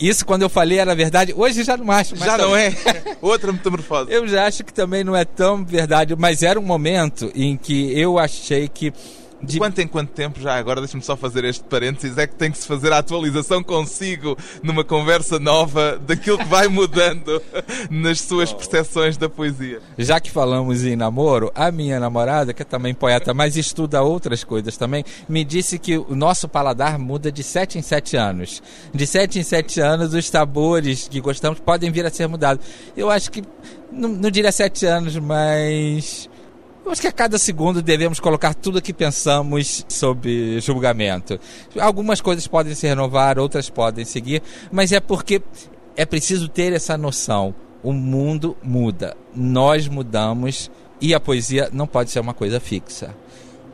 Isso 0.01 0.27
quando 0.27 0.43
eu 0.43 0.49
falei 0.49 0.79
era 0.79 0.95
verdade, 0.97 1.33
hoje 1.37 1.63
já 1.63 1.77
não 1.77 1.93
acho. 1.93 2.17
já 2.17 2.37
não 2.39 2.57
é. 2.57 2.75
Outra 3.23 3.53
metamorfose. 3.53 4.11
Eu 4.11 4.27
já 4.27 4.47
acho 4.47 4.65
que 4.65 4.73
também 4.73 5.05
não 5.05 5.15
é 5.15 5.25
tão 5.25 5.65
verdade, 5.65 6.17
mas 6.17 6.43
era 6.43 6.59
um 6.59 6.63
momento 6.63 7.31
em 7.35 7.57
que 7.57 7.97
eu 7.97 8.19
achei 8.19 8.67
que 8.67 8.93
de 9.43 9.59
quanto 9.59 9.81
em 9.81 9.87
quanto 9.87 10.11
tempo, 10.11 10.41
já 10.41 10.57
agora 10.57 10.81
deixa-me 10.81 11.03
só 11.03 11.17
fazer 11.17 11.45
este 11.45 11.65
parênteses, 11.65 12.19
é 12.19 12.27
que 12.27 12.35
tem 12.35 12.51
que 12.51 12.59
se 12.59 12.67
fazer 12.67 12.93
a 12.93 12.99
atualização 12.99 13.63
consigo 13.63 14.37
numa 14.63 14.85
conversa 14.85 15.39
nova 15.39 15.99
daquilo 15.99 16.39
que 16.39 16.45
vai 16.45 16.69
mudando 16.69 17.43
nas 17.91 18.21
suas 18.21 18.53
percepções 18.53 19.17
da 19.17 19.29
poesia. 19.29 19.81
Já 19.99 20.21
que 20.21 20.31
falamos 20.31 20.85
em 20.85 20.97
namoro, 20.97 21.51
a 21.55 21.71
minha 21.71 21.99
namorada, 21.99 22.53
que 22.53 22.63
é 22.63 22.65
também 22.65 22.95
poeta, 22.95 23.33
mas 23.35 23.57
estuda 23.57 24.03
outras 24.03 24.45
coisas 24.45 24.77
também, 24.77 25.05
me 25.29 25.45
disse 25.45 25.79
que 25.79 25.97
o 25.97 26.15
nosso 26.15 26.49
paladar 26.49 26.99
muda 26.99 27.33
de 27.33 27.43
7 27.43 27.79
em 27.79 27.83
7 27.83 28.17
anos. 28.17 28.63
De 28.95 29.07
7 29.07 29.39
em 29.39 29.43
7 29.43 29.81
anos, 29.81 30.15
os 30.15 30.29
sabores 30.29 31.09
que 31.09 31.21
gostamos 31.21 31.61
podem 31.61 31.91
vir 31.91 32.05
a 32.07 32.11
ser 32.11 32.29
mudados. 32.29 32.65
Eu 32.97 33.11
acho 33.11 33.31
que, 33.31 33.43
não, 33.91 34.09
não 34.09 34.31
diria 34.31 34.53
7 34.53 34.87
anos, 34.87 35.17
mas 35.17 36.30
acho 36.93 37.01
que 37.01 37.07
a 37.07 37.13
cada 37.13 37.39
segundo 37.39 37.83
devemos 37.83 38.21
colocar 38.21 38.55
tudo 38.55 38.79
o 38.79 38.83
que 38.83 38.93
pensamos 38.93 39.85
sobre 39.89 40.61
julgamento. 40.61 41.39
Algumas 41.79 42.21
coisas 42.21 42.47
podem 42.47 42.75
se 42.75 42.87
renovar, 42.87 43.39
outras 43.39 43.71
podem 43.71 44.05
seguir, 44.05 44.43
mas 44.71 44.93
é 44.93 45.01
porque 45.01 45.43
é 45.97 46.05
preciso 46.05 46.49
ter 46.49 46.73
essa 46.73 46.97
noção. 46.97 47.55
O 47.83 47.93
mundo 47.93 48.57
muda, 48.63 49.17
nós 49.35 49.89
mudamos 49.89 50.71
e 51.01 51.15
a 51.15 51.21
poesia 51.21 51.71
não 51.73 51.87
pode 51.87 52.11
ser 52.11 52.21
uma 52.21 52.35
coisa 52.35 52.61
fixa. 52.61 53.15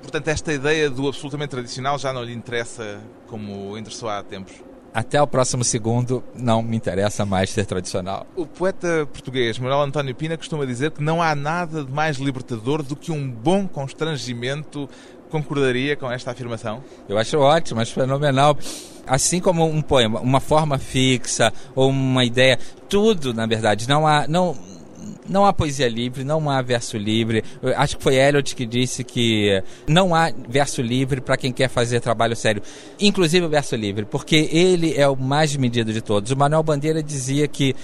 Portanto, 0.01 0.29
esta 0.29 0.53
ideia 0.53 0.89
do 0.89 1.09
absolutamente 1.09 1.51
tradicional 1.51 1.99
já 1.99 2.13
não 2.13 2.23
lhe 2.23 2.33
interessa 2.33 3.01
como 3.27 3.77
interessou 3.77 4.09
há 4.09 4.23
tempos? 4.23 4.55
Até 4.97 5.21
o 5.21 5.27
próximo 5.27 5.63
segundo 5.63 6.25
não 6.35 6.63
me 6.63 6.75
interessa 6.75 7.27
mais 7.27 7.51
ser 7.51 7.67
tradicional. 7.67 8.27
O 8.35 8.47
poeta 8.47 9.07
português 9.13 9.59
Manuel 9.59 9.83
António 9.83 10.15
Pina 10.15 10.39
costuma 10.39 10.65
dizer 10.65 10.91
que 10.91 11.03
não 11.03 11.21
há 11.21 11.35
nada 11.35 11.85
de 11.85 11.93
mais 11.93 12.17
libertador 12.17 12.83
do 12.83 12.97
que 12.97 13.13
um 13.13 13.31
bom 13.31 13.69
constrangimento. 13.69 14.89
Concordaria 15.29 15.97
com 15.97 16.11
esta 16.11 16.31
afirmação? 16.31 16.83
Eu 17.07 17.19
acho 17.19 17.39
ótimo, 17.39 17.79
acho 17.79 17.93
fenomenal. 17.93 18.57
Assim 19.07 19.39
como 19.39 19.67
um 19.67 19.83
poema, 19.83 20.19
uma 20.21 20.41
forma 20.41 20.79
fixa 20.79 21.53
ou 21.75 21.91
uma 21.91 22.25
ideia, 22.25 22.59
tudo, 22.89 23.35
na 23.35 23.45
verdade, 23.45 23.87
não 23.87 24.07
há, 24.07 24.27
não, 24.27 24.57
não 25.29 25.45
há 25.45 25.53
poesia 25.53 25.89
livre, 25.89 26.25
não 26.25 26.49
há 26.49 26.61
verso 26.63 26.97
livre. 26.97 27.43
Eu 27.63 27.77
acho 27.77 27.97
que 27.97 28.03
foi 28.03 28.17
Eliot 28.17 28.55
que 28.55 28.67
disse 28.67 29.05
que 29.05 29.63
não 29.87 30.15
há 30.15 30.33
verso 30.49 30.83
livre 30.83 31.21
para 31.21 31.37
quem 31.37 31.53
quer 31.53 31.69
fazer 31.69 32.01
trabalho 32.01 32.37
sério, 32.37 32.63
inclusive 33.01 33.47
o 33.47 33.49
verso 33.49 33.77
livre, 33.77 34.05
porque 34.05 34.49
ele 34.53 34.95
é 34.95 35.09
o 35.09 35.17
mais 35.17 35.55
medido 35.57 35.93
de 35.93 36.01
todos. 36.01 36.31
O 36.31 36.37
Manuel 36.37 36.63
Bandeira 36.63 37.03
dizia 37.03 37.47
que 37.49 37.75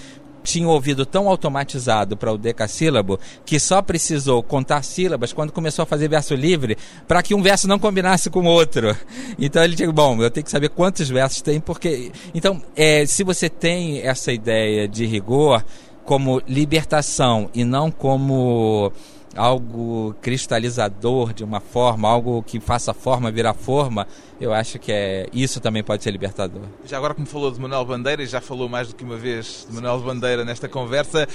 tinha 0.42 0.68
ouvido 0.68 1.07
tão 1.07 1.28
automatizado 1.28 2.16
para 2.16 2.33
o 2.33 2.38
decassílabo 2.38 3.18
que 3.44 3.59
só 3.59 3.81
precisou 3.81 4.42
contar 4.42 4.83
sílabas 4.83 5.33
quando 5.33 5.52
começou 5.52 5.85
a 5.85 5.87
fazer 5.87 6.09
verso 6.09 6.35
livre 6.35 6.76
para 7.07 7.22
que 7.22 7.35
um 7.35 7.42
verso 7.42 7.68
não 7.68 7.78
combinasse 7.78 8.28
com 8.28 8.40
o 8.40 8.46
outro. 8.46 8.96
Então 9.38 9.62
ele 9.62 9.74
disse: 9.74 9.90
bom, 9.90 10.20
eu 10.22 10.31
tenho 10.31 10.44
que 10.44 10.50
saber 10.50 10.68
quantos 10.68 11.09
versos 11.09 11.42
tem, 11.42 11.61
porque. 11.61 12.12
Então, 12.35 12.62
é, 12.76 13.07
se 13.07 13.24
você 13.24 13.48
tem 13.48 14.00
essa 14.00 14.33
ideia 14.33 14.87
de 14.87 15.07
rigor, 15.07 15.64
como 16.04 16.42
libertação 16.46 17.48
e 17.54 17.64
não 17.64 17.90
como 17.90 18.92
algo 19.36 20.14
cristalizador 20.20 21.32
de 21.32 21.44
uma 21.44 21.60
forma, 21.60 22.08
algo 22.08 22.42
que 22.42 22.60
faça 22.60 22.92
forma 22.92 23.30
virar 23.30 23.54
forma, 23.54 24.06
eu 24.40 24.52
acho 24.52 24.78
que 24.78 24.92
é 24.92 25.26
isso 25.32 25.60
também 25.60 25.82
pode 25.82 26.02
ser 26.02 26.10
libertador. 26.10 26.62
Já 26.84 26.96
agora 26.96 27.14
como 27.14 27.26
falou 27.26 27.50
de 27.50 27.60
Manuel 27.60 27.84
Bandeira 27.84 28.22
e 28.22 28.26
já 28.26 28.40
falou 28.40 28.68
mais 28.68 28.88
do 28.88 28.94
que 28.94 29.04
uma 29.04 29.16
vez 29.16 29.66
de 29.68 29.74
Manuel 29.74 30.00
Bandeira 30.00 30.44
nesta 30.44 30.68
conversa, 30.68 31.26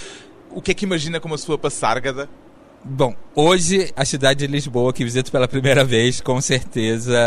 o 0.51 0.61
que 0.61 0.71
é 0.71 0.73
que 0.73 0.85
imagina 0.85 1.19
como 1.19 1.33
a 1.33 1.37
sua 1.37 1.57
passárgada? 1.57 2.29
Bom, 2.83 3.13
hoje 3.35 3.91
a 3.95 4.05
cidade 4.05 4.45
de 4.45 4.47
Lisboa, 4.47 4.93
que 4.93 5.03
visito 5.03 5.31
pela 5.31 5.47
primeira 5.47 5.83
vez, 5.83 6.21
com 6.21 6.39
certeza 6.39 7.19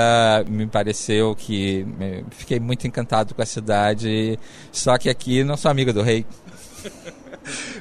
me 0.48 0.66
pareceu 0.66 1.34
que 1.34 1.84
fiquei 2.30 2.58
muito 2.58 2.86
encantado 2.86 3.34
com 3.34 3.42
a 3.42 3.46
cidade. 3.46 4.38
Só 4.72 4.96
que 4.96 5.10
aqui 5.10 5.44
não 5.44 5.56
sou 5.56 5.70
amigo 5.70 5.92
do 5.92 6.02
rei. 6.02 6.24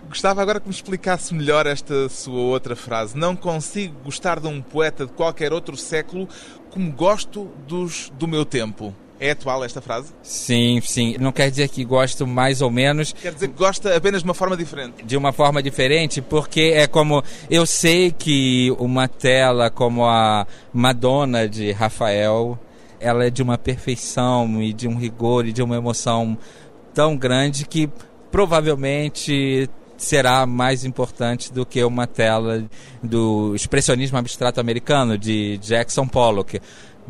Gostava 0.08 0.42
agora 0.42 0.60
que 0.60 0.68
me 0.68 0.74
explicasse 0.74 1.34
melhor 1.34 1.66
esta 1.68 2.10
sua 2.10 2.40
outra 2.40 2.76
frase. 2.76 3.18
Não 3.18 3.36
consigo 3.36 3.96
gostar 4.04 4.40
de 4.40 4.48
um 4.48 4.62
poeta 4.62 5.06
de 5.06 5.12
qualquer 5.12 5.54
outro 5.54 5.78
século 5.78 6.28
como 6.70 6.92
gosto 6.92 7.50
dos 7.68 8.12
do 8.18 8.28
meu 8.28 8.46
tempo. 8.46 8.94
É 9.20 9.32
atual 9.32 9.66
esta 9.66 9.82
frase? 9.82 10.14
Sim, 10.24 10.80
sim. 10.82 11.18
Não 11.20 11.34
quer 11.34 11.50
dizer 11.50 11.68
que 11.68 11.84
gosto 11.84 12.26
mais 12.26 12.62
ou 12.62 12.72
menos. 12.72 13.12
Quer 13.12 13.34
dizer 13.34 13.50
que 13.50 13.54
gosta 13.54 13.94
apenas 13.94 14.22
de 14.22 14.28
uma 14.28 14.34
forma 14.34 14.56
diferente. 14.56 15.04
De 15.04 15.18
uma 15.18 15.34
forma 15.34 15.62
diferente, 15.62 16.22
porque 16.22 16.72
é 16.74 16.88
como. 16.88 17.22
Eu 17.50 17.66
sei 17.66 18.12
que 18.12 18.74
uma 18.80 19.10
tela 19.10 19.70
como 19.70 20.06
a 20.06 20.48
Madonna 20.72 21.50
de 21.50 21.74
Rafael, 21.74 22.58
ela 22.98 23.26
é 23.26 23.30
de 23.30 23.44
uma 23.44 23.58
perfeição 23.58 24.62
e 24.62 24.72
de 24.72 24.88
um 24.88 24.96
rigor 24.96 25.46
e 25.46 25.52
de 25.52 25.62
uma 25.62 25.76
emoção 25.76 26.38
tão 26.94 27.18
grande 27.18 27.66
que 27.66 27.90
provavelmente 28.32 29.70
será 29.98 30.46
mais 30.46 30.86
importante 30.86 31.52
do 31.52 31.66
que 31.66 31.84
uma 31.84 32.08
tela 32.08 32.64
do 33.04 33.54
expressionismo 33.54 34.18
abstrato 34.18 34.60
americano 34.60 35.18
de 35.18 35.58
Jackson 35.58 36.08
Pollock 36.08 36.60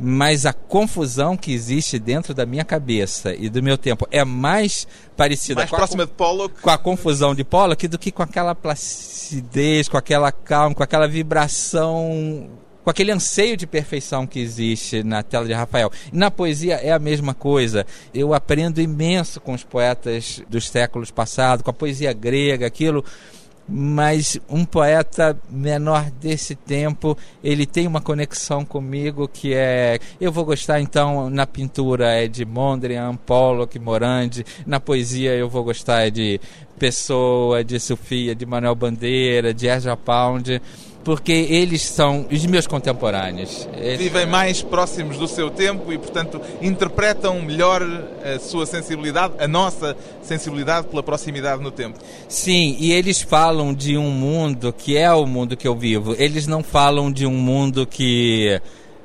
mas 0.02 0.46
a 0.46 0.54
confusão 0.54 1.36
que 1.36 1.52
existe 1.52 2.00
dentro 2.00 2.34
da 2.34 2.46
minha 2.46 2.64
cabeça 2.64 3.36
e 3.36 3.50
do 3.50 3.62
meu 3.62 3.78
tempo 3.78 4.08
é 4.10 4.24
mais 4.24 4.88
parecida 5.18 5.62
mais 5.62 5.70
com, 5.70 5.76
próxima 5.76 6.04
a, 6.04 6.06
de 6.06 6.12
Pollock. 6.14 6.62
com 6.62 6.70
a 6.70 6.78
confusão 6.78 7.36
de 7.36 7.44
Pollock 7.44 7.86
do 7.88 8.00
que 8.00 8.12
com 8.12 8.24
aquela 8.24 8.56
placidez, 8.56 9.90
com 9.90 9.98
aquela 9.98 10.32
calma, 10.32 10.74
com 10.74 10.82
aquela 10.82 11.08
vibração 11.08 12.50
com 12.90 12.92
aquele 12.92 13.12
anseio 13.12 13.56
de 13.56 13.68
perfeição 13.68 14.26
que 14.26 14.40
existe 14.40 15.04
na 15.04 15.22
tela 15.22 15.46
de 15.46 15.54
Rafael. 15.54 15.92
Na 16.12 16.32
poesia 16.32 16.74
é 16.78 16.92
a 16.92 16.98
mesma 16.98 17.36
coisa. 17.36 17.86
Eu 18.12 18.34
aprendo 18.34 18.82
imenso 18.82 19.40
com 19.40 19.54
os 19.54 19.64
poetas 19.64 20.42
dos 20.50 20.68
séculos 20.68 21.12
passados, 21.12 21.62
com 21.62 21.70
a 21.70 21.74
poesia 21.74 22.12
grega, 22.14 22.66
aquilo 22.66 23.06
mas 23.72 24.40
um 24.50 24.66
poeta 24.66 25.40
menor 25.48 26.10
desse 26.10 26.56
tempo, 26.56 27.16
ele 27.44 27.68
tem 27.68 27.86
uma 27.86 28.02
conexão 28.02 28.66
comigo 28.66 29.28
que 29.28 29.54
é, 29.54 30.00
eu 30.20 30.32
vou 30.32 30.44
gostar 30.44 30.82
então 30.82 31.30
na 31.30 31.46
pintura 31.46 32.08
é 32.16 32.28
de 32.28 32.44
Mondrian, 32.46 33.16
Pollock, 33.16 33.78
Morandi, 33.78 34.44
na 34.66 34.80
poesia 34.80 35.36
eu 35.36 35.48
vou 35.48 35.64
gostar 35.64 36.10
de 36.10 36.42
Pessoa, 36.80 37.64
de 37.64 37.80
Sofia, 37.80 38.34
de 38.34 38.44
Manuel 38.44 38.74
Bandeira, 38.74 39.54
de 39.54 39.68
Ezra 39.68 39.96
Pound 39.96 40.60
porque 41.10 41.32
eles 41.32 41.82
são 41.82 42.28
os 42.32 42.46
meus 42.46 42.68
contemporâneos. 42.68 43.68
Vivem 43.98 44.28
mais 44.28 44.62
próximos 44.62 45.18
do 45.18 45.28
seu 45.28 45.50
tempo 45.50 45.92
e, 45.92 45.98
portanto, 45.98 46.40
interpretam 46.62 47.42
melhor 47.42 47.82
a 48.24 48.38
sua 48.38 48.64
sensibilidade, 48.68 49.34
a 49.40 49.48
nossa 49.48 49.98
sensibilidade 50.22 50.86
pela 50.86 51.02
proximidade 51.02 51.64
no 51.64 51.72
tempo. 51.72 51.98
Sim, 52.28 52.78
e 52.80 52.92
eles 52.92 53.24
falam 53.24 53.74
de 53.74 53.98
um 53.98 54.12
mundo 54.12 54.72
que 54.72 54.98
é 54.98 55.12
o 55.12 55.26
mundo 55.26 55.58
que 55.58 55.68
eu 55.68 55.76
vivo. 55.76 56.14
Eles 56.16 56.46
não 56.46 56.62
falam 56.62 57.12
de 57.12 57.26
um 57.26 57.34
mundo 57.34 57.88
que 57.88 58.62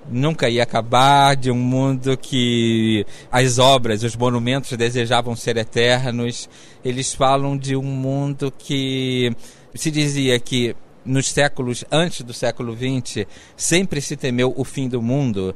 nunca 0.06 0.46
ia 0.50 0.62
acabar, 0.62 1.34
de 1.34 1.50
um 1.50 1.56
mundo 1.56 2.18
que 2.18 3.06
as 3.32 3.58
obras, 3.58 4.02
os 4.02 4.14
monumentos 4.14 4.76
desejavam 4.76 5.34
ser 5.34 5.56
eternos. 5.56 6.50
Eles 6.84 7.14
falam 7.14 7.56
de 7.56 7.74
um 7.74 7.82
mundo 7.82 8.52
que 8.58 9.34
se 9.74 9.90
dizia 9.90 10.38
que 10.38 10.76
nos 11.04 11.30
séculos 11.30 11.84
antes 11.90 12.22
do 12.22 12.32
século 12.32 12.74
XX 12.76 13.26
sempre 13.56 14.00
se 14.00 14.16
temeu 14.16 14.52
o 14.56 14.64
fim 14.64 14.88
do 14.88 15.02
mundo 15.02 15.54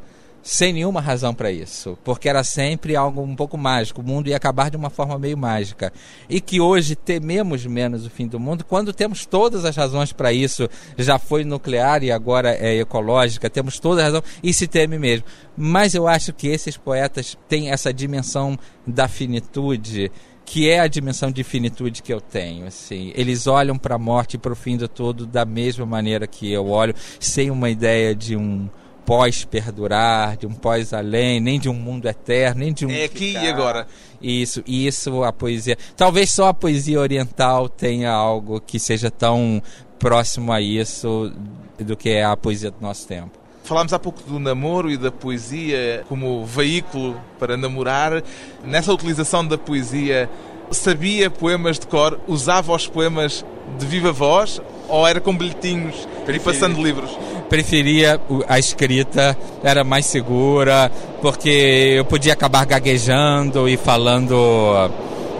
sem 0.48 0.72
nenhuma 0.72 1.00
razão 1.00 1.34
para 1.34 1.52
isso, 1.52 1.98
porque 2.02 2.26
era 2.26 2.42
sempre 2.42 2.96
algo 2.96 3.20
um 3.20 3.36
pouco 3.36 3.58
mágico, 3.58 4.00
o 4.00 4.04
mundo 4.04 4.28
ia 4.28 4.36
acabar 4.36 4.70
de 4.70 4.78
uma 4.78 4.88
forma 4.88 5.18
meio 5.18 5.36
mágica. 5.36 5.92
E 6.26 6.40
que 6.40 6.58
hoje 6.58 6.96
tememos 6.96 7.66
menos 7.66 8.06
o 8.06 8.10
fim 8.10 8.26
do 8.26 8.40
mundo 8.40 8.64
quando 8.64 8.92
temos 8.92 9.26
todas 9.26 9.66
as 9.66 9.76
razões 9.76 10.10
para 10.10 10.32
isso. 10.32 10.68
Já 10.96 11.18
foi 11.18 11.44
nuclear 11.44 12.02
e 12.02 12.10
agora 12.10 12.54
é 12.54 12.78
ecológica, 12.78 13.50
temos 13.50 13.78
toda 13.78 14.00
a 14.00 14.04
razão 14.04 14.22
e 14.42 14.54
se 14.54 14.66
teme 14.66 14.98
mesmo. 14.98 15.26
Mas 15.54 15.94
eu 15.94 16.08
acho 16.08 16.32
que 16.32 16.48
esses 16.48 16.78
poetas 16.78 17.36
têm 17.46 17.70
essa 17.70 17.92
dimensão 17.92 18.58
da 18.86 19.06
finitude 19.06 20.10
que 20.48 20.70
é 20.70 20.80
a 20.80 20.86
dimensão 20.86 21.30
de 21.30 21.44
finitude 21.44 22.02
que 22.02 22.12
eu 22.12 22.22
tenho. 22.22 22.66
Assim, 22.66 23.12
eles 23.14 23.46
olham 23.46 23.76
para 23.76 23.96
a 23.96 23.98
morte 23.98 24.34
e 24.34 24.38
para 24.38 24.52
o 24.52 24.56
fim 24.56 24.78
do 24.78 24.88
todo 24.88 25.26
da 25.26 25.44
mesma 25.44 25.84
maneira 25.84 26.26
que 26.26 26.50
eu 26.50 26.68
olho, 26.68 26.94
sem 27.20 27.50
uma 27.50 27.68
ideia 27.68 28.14
de 28.14 28.34
um 28.34 28.66
pós-perdurar, 29.04 30.38
de 30.38 30.46
um 30.46 30.54
pós-além, 30.54 31.38
nem 31.38 31.60
de 31.60 31.68
um 31.68 31.74
mundo 31.74 32.08
eterno, 32.08 32.60
nem 32.60 32.72
de 32.72 32.86
um. 32.86 32.90
É 32.90 33.04
aqui 33.04 33.32
e 33.32 33.46
agora. 33.46 33.86
Isso, 34.22 34.62
isso 34.66 35.22
a 35.22 35.32
poesia. 35.34 35.76
Talvez 35.94 36.30
só 36.30 36.48
a 36.48 36.54
poesia 36.54 36.98
oriental 36.98 37.68
tenha 37.68 38.10
algo 38.10 38.58
que 38.58 38.78
seja 38.78 39.10
tão 39.10 39.62
próximo 39.98 40.50
a 40.50 40.62
isso 40.62 41.30
do 41.78 41.94
que 41.94 42.08
é 42.08 42.24
a 42.24 42.36
poesia 42.36 42.70
do 42.70 42.80
nosso 42.80 43.06
tempo. 43.06 43.37
Falámos 43.68 43.92
há 43.92 43.98
pouco 43.98 44.22
do 44.22 44.38
namoro 44.38 44.90
e 44.90 44.96
da 44.96 45.12
poesia 45.12 46.02
como 46.08 46.42
veículo 46.46 47.20
para 47.38 47.54
namorar. 47.54 48.22
Nessa 48.64 48.90
utilização 48.94 49.46
da 49.46 49.58
poesia, 49.58 50.26
sabia 50.70 51.28
poemas 51.28 51.78
de 51.78 51.86
cor? 51.86 52.18
Usava 52.26 52.72
os 52.72 52.86
poemas 52.86 53.44
de 53.78 53.84
viva 53.84 54.10
voz? 54.10 54.58
Ou 54.88 55.06
era 55.06 55.20
com 55.20 55.36
bilhetinhos 55.36 56.08
e 56.26 56.38
passando 56.38 56.82
livros? 56.82 57.10
Preferia 57.50 58.18
a 58.48 58.58
escrita, 58.58 59.36
era 59.62 59.84
mais 59.84 60.06
segura, 60.06 60.90
porque 61.20 61.94
eu 61.98 62.06
podia 62.06 62.32
acabar 62.32 62.64
gaguejando 62.64 63.68
e 63.68 63.76
falando, 63.76 64.90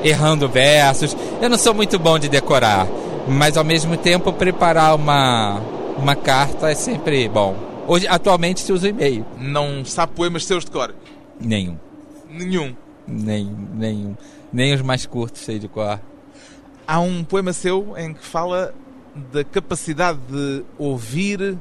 errando 0.04 0.46
versos. 0.50 1.16
Eu 1.40 1.48
não 1.48 1.56
sou 1.56 1.72
muito 1.72 1.98
bom 1.98 2.18
de 2.18 2.28
decorar, 2.28 2.86
mas 3.26 3.56
ao 3.56 3.64
mesmo 3.64 3.96
tempo 3.96 4.34
preparar 4.34 4.94
uma, 4.96 5.62
uma 5.96 6.14
carta 6.14 6.70
é 6.70 6.74
sempre 6.74 7.26
bom. 7.26 7.67
Hoje, 7.88 8.06
atualmente, 8.06 8.60
se 8.60 8.70
usa 8.70 8.90
e-mail. 8.90 9.24
Não 9.38 9.82
sabe 9.82 10.12
poemas 10.14 10.44
seus 10.44 10.62
de 10.62 10.70
cor? 10.70 10.94
Nenhum. 11.40 11.78
Nenhum? 12.28 12.76
Nem, 13.06 13.50
nenhum. 13.72 14.14
Nem 14.52 14.74
os 14.74 14.82
mais 14.82 15.06
curtos 15.06 15.40
sei 15.40 15.58
de 15.58 15.68
cor. 15.68 15.98
Há 16.86 17.00
um 17.00 17.24
poema 17.24 17.54
seu 17.54 17.94
em 17.96 18.12
que 18.12 18.22
fala 18.22 18.74
da 19.32 19.42
capacidade 19.42 20.18
de 20.30 20.64
ouvir 20.76 21.56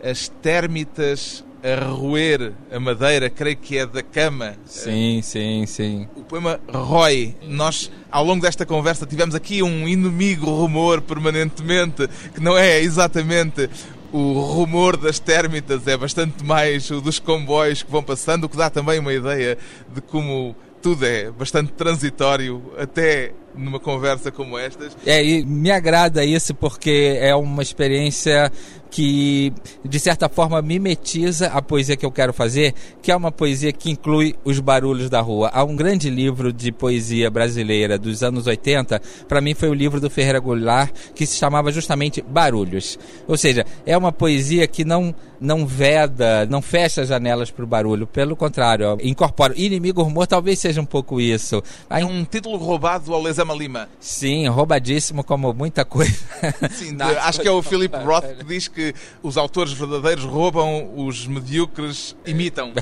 as 0.00 0.28
térmitas 0.28 1.44
a 1.64 1.82
roer 1.86 2.52
a 2.70 2.78
madeira, 2.78 3.30
creio 3.30 3.56
que 3.56 3.78
é 3.78 3.86
da 3.86 4.02
cama. 4.02 4.54
Sim, 4.66 5.22
sim, 5.22 5.64
sim. 5.66 6.06
O 6.14 6.22
poema 6.22 6.60
Roy. 6.68 7.34
Nós, 7.48 7.90
ao 8.12 8.22
longo 8.22 8.42
desta 8.42 8.66
conversa, 8.66 9.06
tivemos 9.06 9.34
aqui 9.34 9.62
um 9.62 9.88
inimigo 9.88 10.44
rumor 10.50 11.00
permanentemente, 11.00 12.06
que 12.34 12.40
não 12.40 12.56
é 12.56 12.80
exatamente 12.80 13.70
o 14.16 14.40
rumor 14.40 14.96
das 14.96 15.18
térmitas 15.18 15.88
é 15.88 15.96
bastante 15.96 16.44
mais 16.44 16.88
o 16.88 17.00
dos 17.00 17.18
comboios 17.18 17.82
que 17.82 17.90
vão 17.90 18.00
passando, 18.00 18.44
o 18.44 18.48
que 18.48 18.56
dá 18.56 18.70
também 18.70 19.00
uma 19.00 19.12
ideia 19.12 19.58
de 19.92 20.00
como 20.00 20.54
tudo 20.80 21.04
é 21.04 21.32
bastante 21.32 21.72
transitório, 21.72 22.62
até 22.78 23.32
numa 23.56 23.80
conversa 23.80 24.30
como 24.30 24.58
estas. 24.58 24.96
É, 25.06 25.24
e 25.24 25.44
me 25.44 25.70
agrada 25.70 26.24
isso 26.24 26.54
porque 26.54 27.16
é 27.20 27.34
uma 27.34 27.62
experiência 27.62 28.50
que 28.94 29.52
de 29.84 29.98
certa 29.98 30.28
forma 30.28 30.62
mimetiza 30.62 31.48
a 31.48 31.60
poesia 31.60 31.96
que 31.96 32.06
eu 32.06 32.12
quero 32.12 32.32
fazer, 32.32 32.72
que 33.02 33.10
é 33.10 33.16
uma 33.16 33.32
poesia 33.32 33.72
que 33.72 33.90
inclui 33.90 34.36
os 34.44 34.60
barulhos 34.60 35.10
da 35.10 35.20
rua. 35.20 35.50
Há 35.52 35.64
um 35.64 35.74
grande 35.74 36.08
livro 36.08 36.52
de 36.52 36.70
poesia 36.70 37.28
brasileira 37.28 37.98
dos 37.98 38.22
anos 38.22 38.46
80, 38.46 39.02
para 39.26 39.40
mim 39.40 39.52
foi 39.52 39.68
o 39.68 39.74
livro 39.74 40.00
do 40.00 40.08
Ferreira 40.08 40.38
Goulart, 40.38 40.92
que 41.12 41.26
se 41.26 41.36
chamava 41.36 41.72
justamente 41.72 42.22
Barulhos. 42.22 42.96
Ou 43.26 43.36
seja, 43.36 43.66
é 43.84 43.98
uma 43.98 44.12
poesia 44.12 44.68
que 44.68 44.84
não 44.84 45.12
não 45.40 45.66
veda, 45.66 46.46
não 46.46 46.62
fecha 46.62 47.02
as 47.02 47.08
janelas 47.08 47.50
para 47.50 47.64
o 47.64 47.66
barulho, 47.66 48.06
pelo 48.06 48.34
contrário, 48.34 48.96
incorpora. 49.02 49.52
Inimigo 49.56 50.02
Rumor 50.02 50.26
talvez 50.26 50.58
seja 50.58 50.80
um 50.80 50.86
pouco 50.86 51.20
isso. 51.20 51.62
Aí, 51.90 52.02
é 52.02 52.06
um 52.06 52.24
título 52.24 52.56
roubado 52.56 53.12
ao 53.12 53.20
Lima. 53.52 53.88
Sim, 53.98 54.46
roubadíssimo 54.46 55.24
como 55.24 55.52
muita 55.52 55.84
coisa. 55.84 56.14
Sim, 56.70 56.96
acho 57.20 57.40
que 57.40 57.48
é 57.48 57.50
o 57.50 57.60
Philip 57.62 57.94
Roth 57.96 58.24
que 58.38 58.44
diz 58.44 58.68
que 58.68 58.94
os 59.22 59.36
autores 59.36 59.72
verdadeiros 59.72 60.24
roubam, 60.24 60.92
os 60.96 61.26
medíocres 61.26 62.14
imitam. 62.24 62.72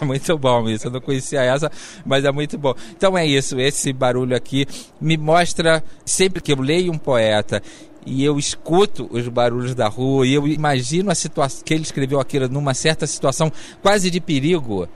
é 0.00 0.04
muito 0.04 0.38
bom 0.38 0.68
isso, 0.68 0.86
eu 0.86 0.90
não 0.90 1.00
conhecia 1.00 1.42
essa, 1.42 1.70
mas 2.04 2.24
é 2.24 2.32
muito 2.32 2.56
bom. 2.56 2.74
Então 2.96 3.16
é 3.16 3.26
isso, 3.26 3.60
esse 3.60 3.92
barulho 3.92 4.34
aqui 4.34 4.66
me 5.00 5.16
mostra, 5.16 5.84
sempre 6.04 6.40
que 6.40 6.52
eu 6.52 6.60
leio 6.60 6.90
um 6.90 6.98
poeta 6.98 7.62
e 8.06 8.24
eu 8.24 8.38
escuto 8.38 9.08
os 9.12 9.28
barulhos 9.28 9.74
da 9.74 9.86
rua 9.86 10.26
e 10.26 10.32
eu 10.32 10.48
imagino 10.48 11.10
a 11.10 11.14
situação 11.14 11.62
que 11.62 11.74
ele 11.74 11.82
escreveu 11.82 12.18
aquilo 12.18 12.48
numa 12.48 12.72
certa 12.72 13.06
situação 13.06 13.52
quase 13.82 14.10
de 14.10 14.20
perigo 14.20 14.88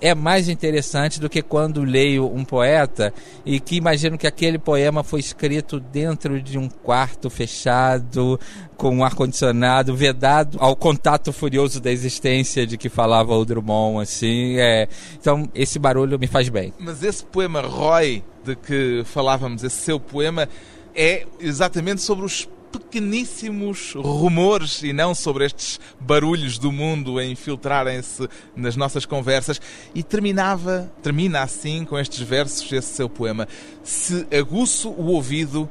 é 0.00 0.14
mais 0.14 0.48
interessante 0.48 1.20
do 1.20 1.28
que 1.28 1.42
quando 1.42 1.82
leio 1.82 2.26
um 2.26 2.44
poeta 2.44 3.12
e 3.44 3.58
que 3.60 3.76
imagino 3.76 4.16
que 4.16 4.26
aquele 4.26 4.58
poema 4.58 5.02
foi 5.02 5.20
escrito 5.20 5.80
dentro 5.80 6.40
de 6.40 6.58
um 6.58 6.68
quarto 6.68 7.28
fechado, 7.28 8.38
com 8.76 8.96
um 8.96 9.04
ar-condicionado, 9.04 9.94
vedado 9.94 10.58
ao 10.60 10.76
contato 10.76 11.32
furioso 11.32 11.80
da 11.80 11.90
existência 11.90 12.66
de 12.66 12.76
que 12.76 12.88
falava 12.88 13.34
o 13.34 13.44
Drummond, 13.44 14.02
assim. 14.02 14.56
É... 14.58 14.88
Então, 15.20 15.48
esse 15.54 15.78
barulho 15.78 16.18
me 16.18 16.26
faz 16.26 16.48
bem. 16.48 16.72
Mas 16.78 17.02
esse 17.02 17.24
poema 17.24 17.60
Roy, 17.60 18.22
de 18.44 18.54
que 18.54 19.02
falávamos, 19.04 19.64
esse 19.64 19.76
seu 19.76 19.98
poema, 19.98 20.48
é 20.94 21.26
exatamente 21.40 22.00
sobre 22.00 22.24
os 22.24 22.48
pequeníssimos 22.72 23.94
rumores 23.94 24.82
e 24.82 24.92
não 24.92 25.14
sobre 25.14 25.44
estes 25.44 25.80
barulhos 26.00 26.58
do 26.58 26.70
mundo 26.70 27.18
a 27.18 27.24
infiltrarem-se 27.24 28.28
nas 28.54 28.76
nossas 28.76 29.04
conversas. 29.06 29.60
E 29.94 30.02
terminava, 30.02 30.90
termina 31.02 31.42
assim 31.42 31.84
com 31.84 31.98
estes 31.98 32.20
versos, 32.20 32.70
esse 32.72 32.94
seu 32.94 33.08
poema. 33.08 33.48
Se 33.82 34.26
aguço 34.36 34.90
o 34.90 35.06
ouvido, 35.06 35.68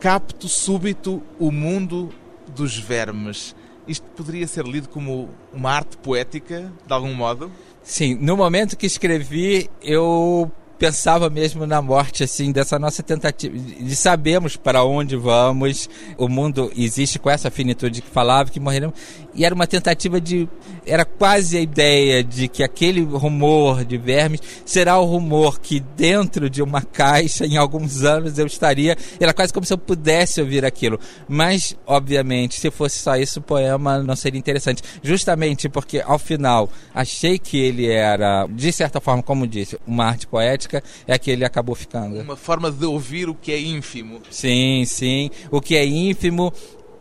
capto 0.00 0.48
súbito 0.48 1.22
o 1.38 1.50
mundo 1.50 2.12
dos 2.54 2.76
vermes. 2.76 3.54
Isto 3.86 4.06
poderia 4.16 4.46
ser 4.46 4.66
lido 4.66 4.88
como 4.88 5.30
uma 5.52 5.72
arte 5.72 5.96
poética, 5.96 6.72
de 6.86 6.92
algum 6.92 7.14
modo? 7.14 7.50
Sim, 7.82 8.18
no 8.20 8.36
momento 8.36 8.76
que 8.76 8.86
escrevi, 8.86 9.70
eu 9.80 10.52
pensava 10.78 11.28
mesmo 11.28 11.66
na 11.66 11.82
morte, 11.82 12.22
assim, 12.22 12.52
dessa 12.52 12.78
nossa 12.78 13.02
tentativa 13.02 13.56
de 13.58 13.96
sabermos 13.96 14.56
para 14.56 14.84
onde 14.84 15.16
vamos. 15.16 15.88
O 16.16 16.28
mundo 16.28 16.70
existe 16.76 17.18
com 17.18 17.28
essa 17.28 17.50
finitude 17.50 18.00
que 18.00 18.08
falava 18.08 18.50
que 18.50 18.60
morreremos. 18.60 18.94
E 19.34 19.44
era 19.44 19.54
uma 19.54 19.66
tentativa 19.66 20.20
de. 20.20 20.48
Era 20.86 21.04
quase 21.04 21.56
a 21.56 21.60
ideia 21.60 22.24
de 22.24 22.48
que 22.48 22.62
aquele 22.62 23.02
rumor 23.02 23.84
de 23.84 23.98
vermes 23.98 24.40
será 24.64 24.98
o 24.98 25.04
rumor 25.04 25.60
que 25.60 25.80
dentro 25.80 26.48
de 26.48 26.62
uma 26.62 26.82
caixa, 26.82 27.44
em 27.44 27.56
alguns 27.56 28.04
anos, 28.04 28.38
eu 28.38 28.46
estaria. 28.46 28.96
Era 29.20 29.34
quase 29.34 29.52
como 29.52 29.66
se 29.66 29.72
eu 29.72 29.78
pudesse 29.78 30.40
ouvir 30.40 30.64
aquilo. 30.64 30.98
Mas, 31.28 31.76
obviamente, 31.86 32.58
se 32.58 32.70
fosse 32.70 32.98
só 32.98 33.16
isso, 33.16 33.40
o 33.40 33.42
poema 33.42 33.98
não 34.02 34.16
seria 34.16 34.38
interessante. 34.38 34.82
Justamente 35.02 35.68
porque, 35.68 36.02
ao 36.04 36.18
final, 36.18 36.70
achei 36.94 37.38
que 37.38 37.58
ele 37.58 37.86
era, 37.86 38.46
de 38.46 38.72
certa 38.72 39.00
forma, 39.00 39.22
como 39.22 39.46
disse, 39.46 39.78
uma 39.86 40.06
arte 40.06 40.26
poética 40.26 40.67
é 41.06 41.18
que 41.18 41.30
ele 41.30 41.44
acabou 41.44 41.74
ficando. 41.74 42.20
Uma 42.20 42.36
forma 42.36 42.70
de 42.70 42.86
ouvir 42.86 43.28
o 43.28 43.34
que 43.34 43.52
é 43.52 43.60
ínfimo. 43.60 44.20
Sim, 44.30 44.84
sim. 44.86 45.30
O 45.50 45.60
que 45.60 45.76
é 45.76 45.84
ínfimo, 45.84 46.52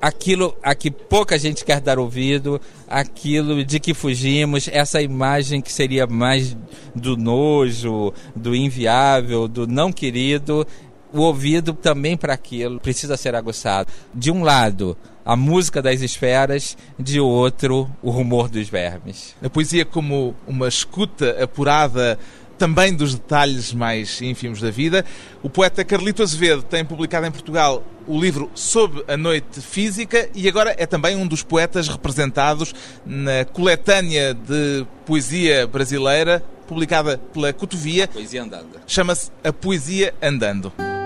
aquilo 0.01 0.55
a 0.61 0.74
que 0.76 0.89
pouca 0.89 1.38
gente 1.38 1.65
quer 1.65 1.82
dar 1.82 1.99
ouvido, 1.99 2.61
aquilo 2.88 3.63
de 3.63 3.80
que 3.80 3.93
fugimos, 3.93 4.70
essa 4.72 5.01
imagem 5.01 5.61
que 5.61 5.72
seria 5.72 6.07
mais 6.07 6.55
do 6.95 7.18
nojo, 7.18 8.13
do 8.36 8.55
inviável, 8.55 9.47
do 9.47 9.68
não 9.68 9.91
querido, 9.91 10.65
o 11.13 11.22
ouvido 11.22 11.74
também 11.74 12.18
para 12.18 12.34
aquilo 12.34 12.80
precisa 12.80 13.18
ser 13.18 13.36
aguçado. 13.36 13.91
De 14.13 14.32
um 14.32 14.43
lado, 14.43 14.97
a 15.26 15.36
música 15.36 15.82
das 15.82 16.01
esferas, 16.01 16.78
de 16.97 17.20
outro, 17.20 17.89
o 18.01 18.09
rumor 18.09 18.49
dos 18.49 18.70
vermes. 18.70 19.36
A 19.41 19.49
poesia 19.49 19.86
como 19.86 20.36
uma 20.47 20.68
escuta 20.68 21.43
apurada 21.43 22.18
também 22.58 22.93
dos 22.93 23.14
detalhes 23.14 23.74
mais 23.74 24.22
ínfimos 24.22 24.60
da 24.62 24.72
vida. 24.72 25.05
O 25.43 25.49
poeta 25.49 25.84
Carlito 25.84 26.24
Azevedo 26.24 26.64
tem 26.64 26.84
publicado 26.84 27.26
em 27.26 27.32
Portugal 27.32 27.84
o 28.08 28.20
livro 28.20 28.49
Sob 28.55 29.03
a 29.08 29.18
Noite 29.18 29.62
Física 29.62 30.30
e 30.34 30.47
agora 30.47 30.74
é 30.78 30.86
também 30.86 31.16
um 31.16 31.28
dos 31.28 31.43
poetas 31.43 31.88
representados 31.88 32.74
na 33.05 33.45
coletânea 33.45 34.34
de 34.34 34.86
poesia 35.05 35.68
brasileira 35.68 36.43
publicada 36.68 37.18
pela 37.34 37.53
Cotovia. 37.53 38.08
Poesia 38.08 38.43
Andando. 38.43 38.80
Chama-se 38.86 39.32
A 39.43 39.53
Poesia 39.53 40.14
Andando. 40.22 40.97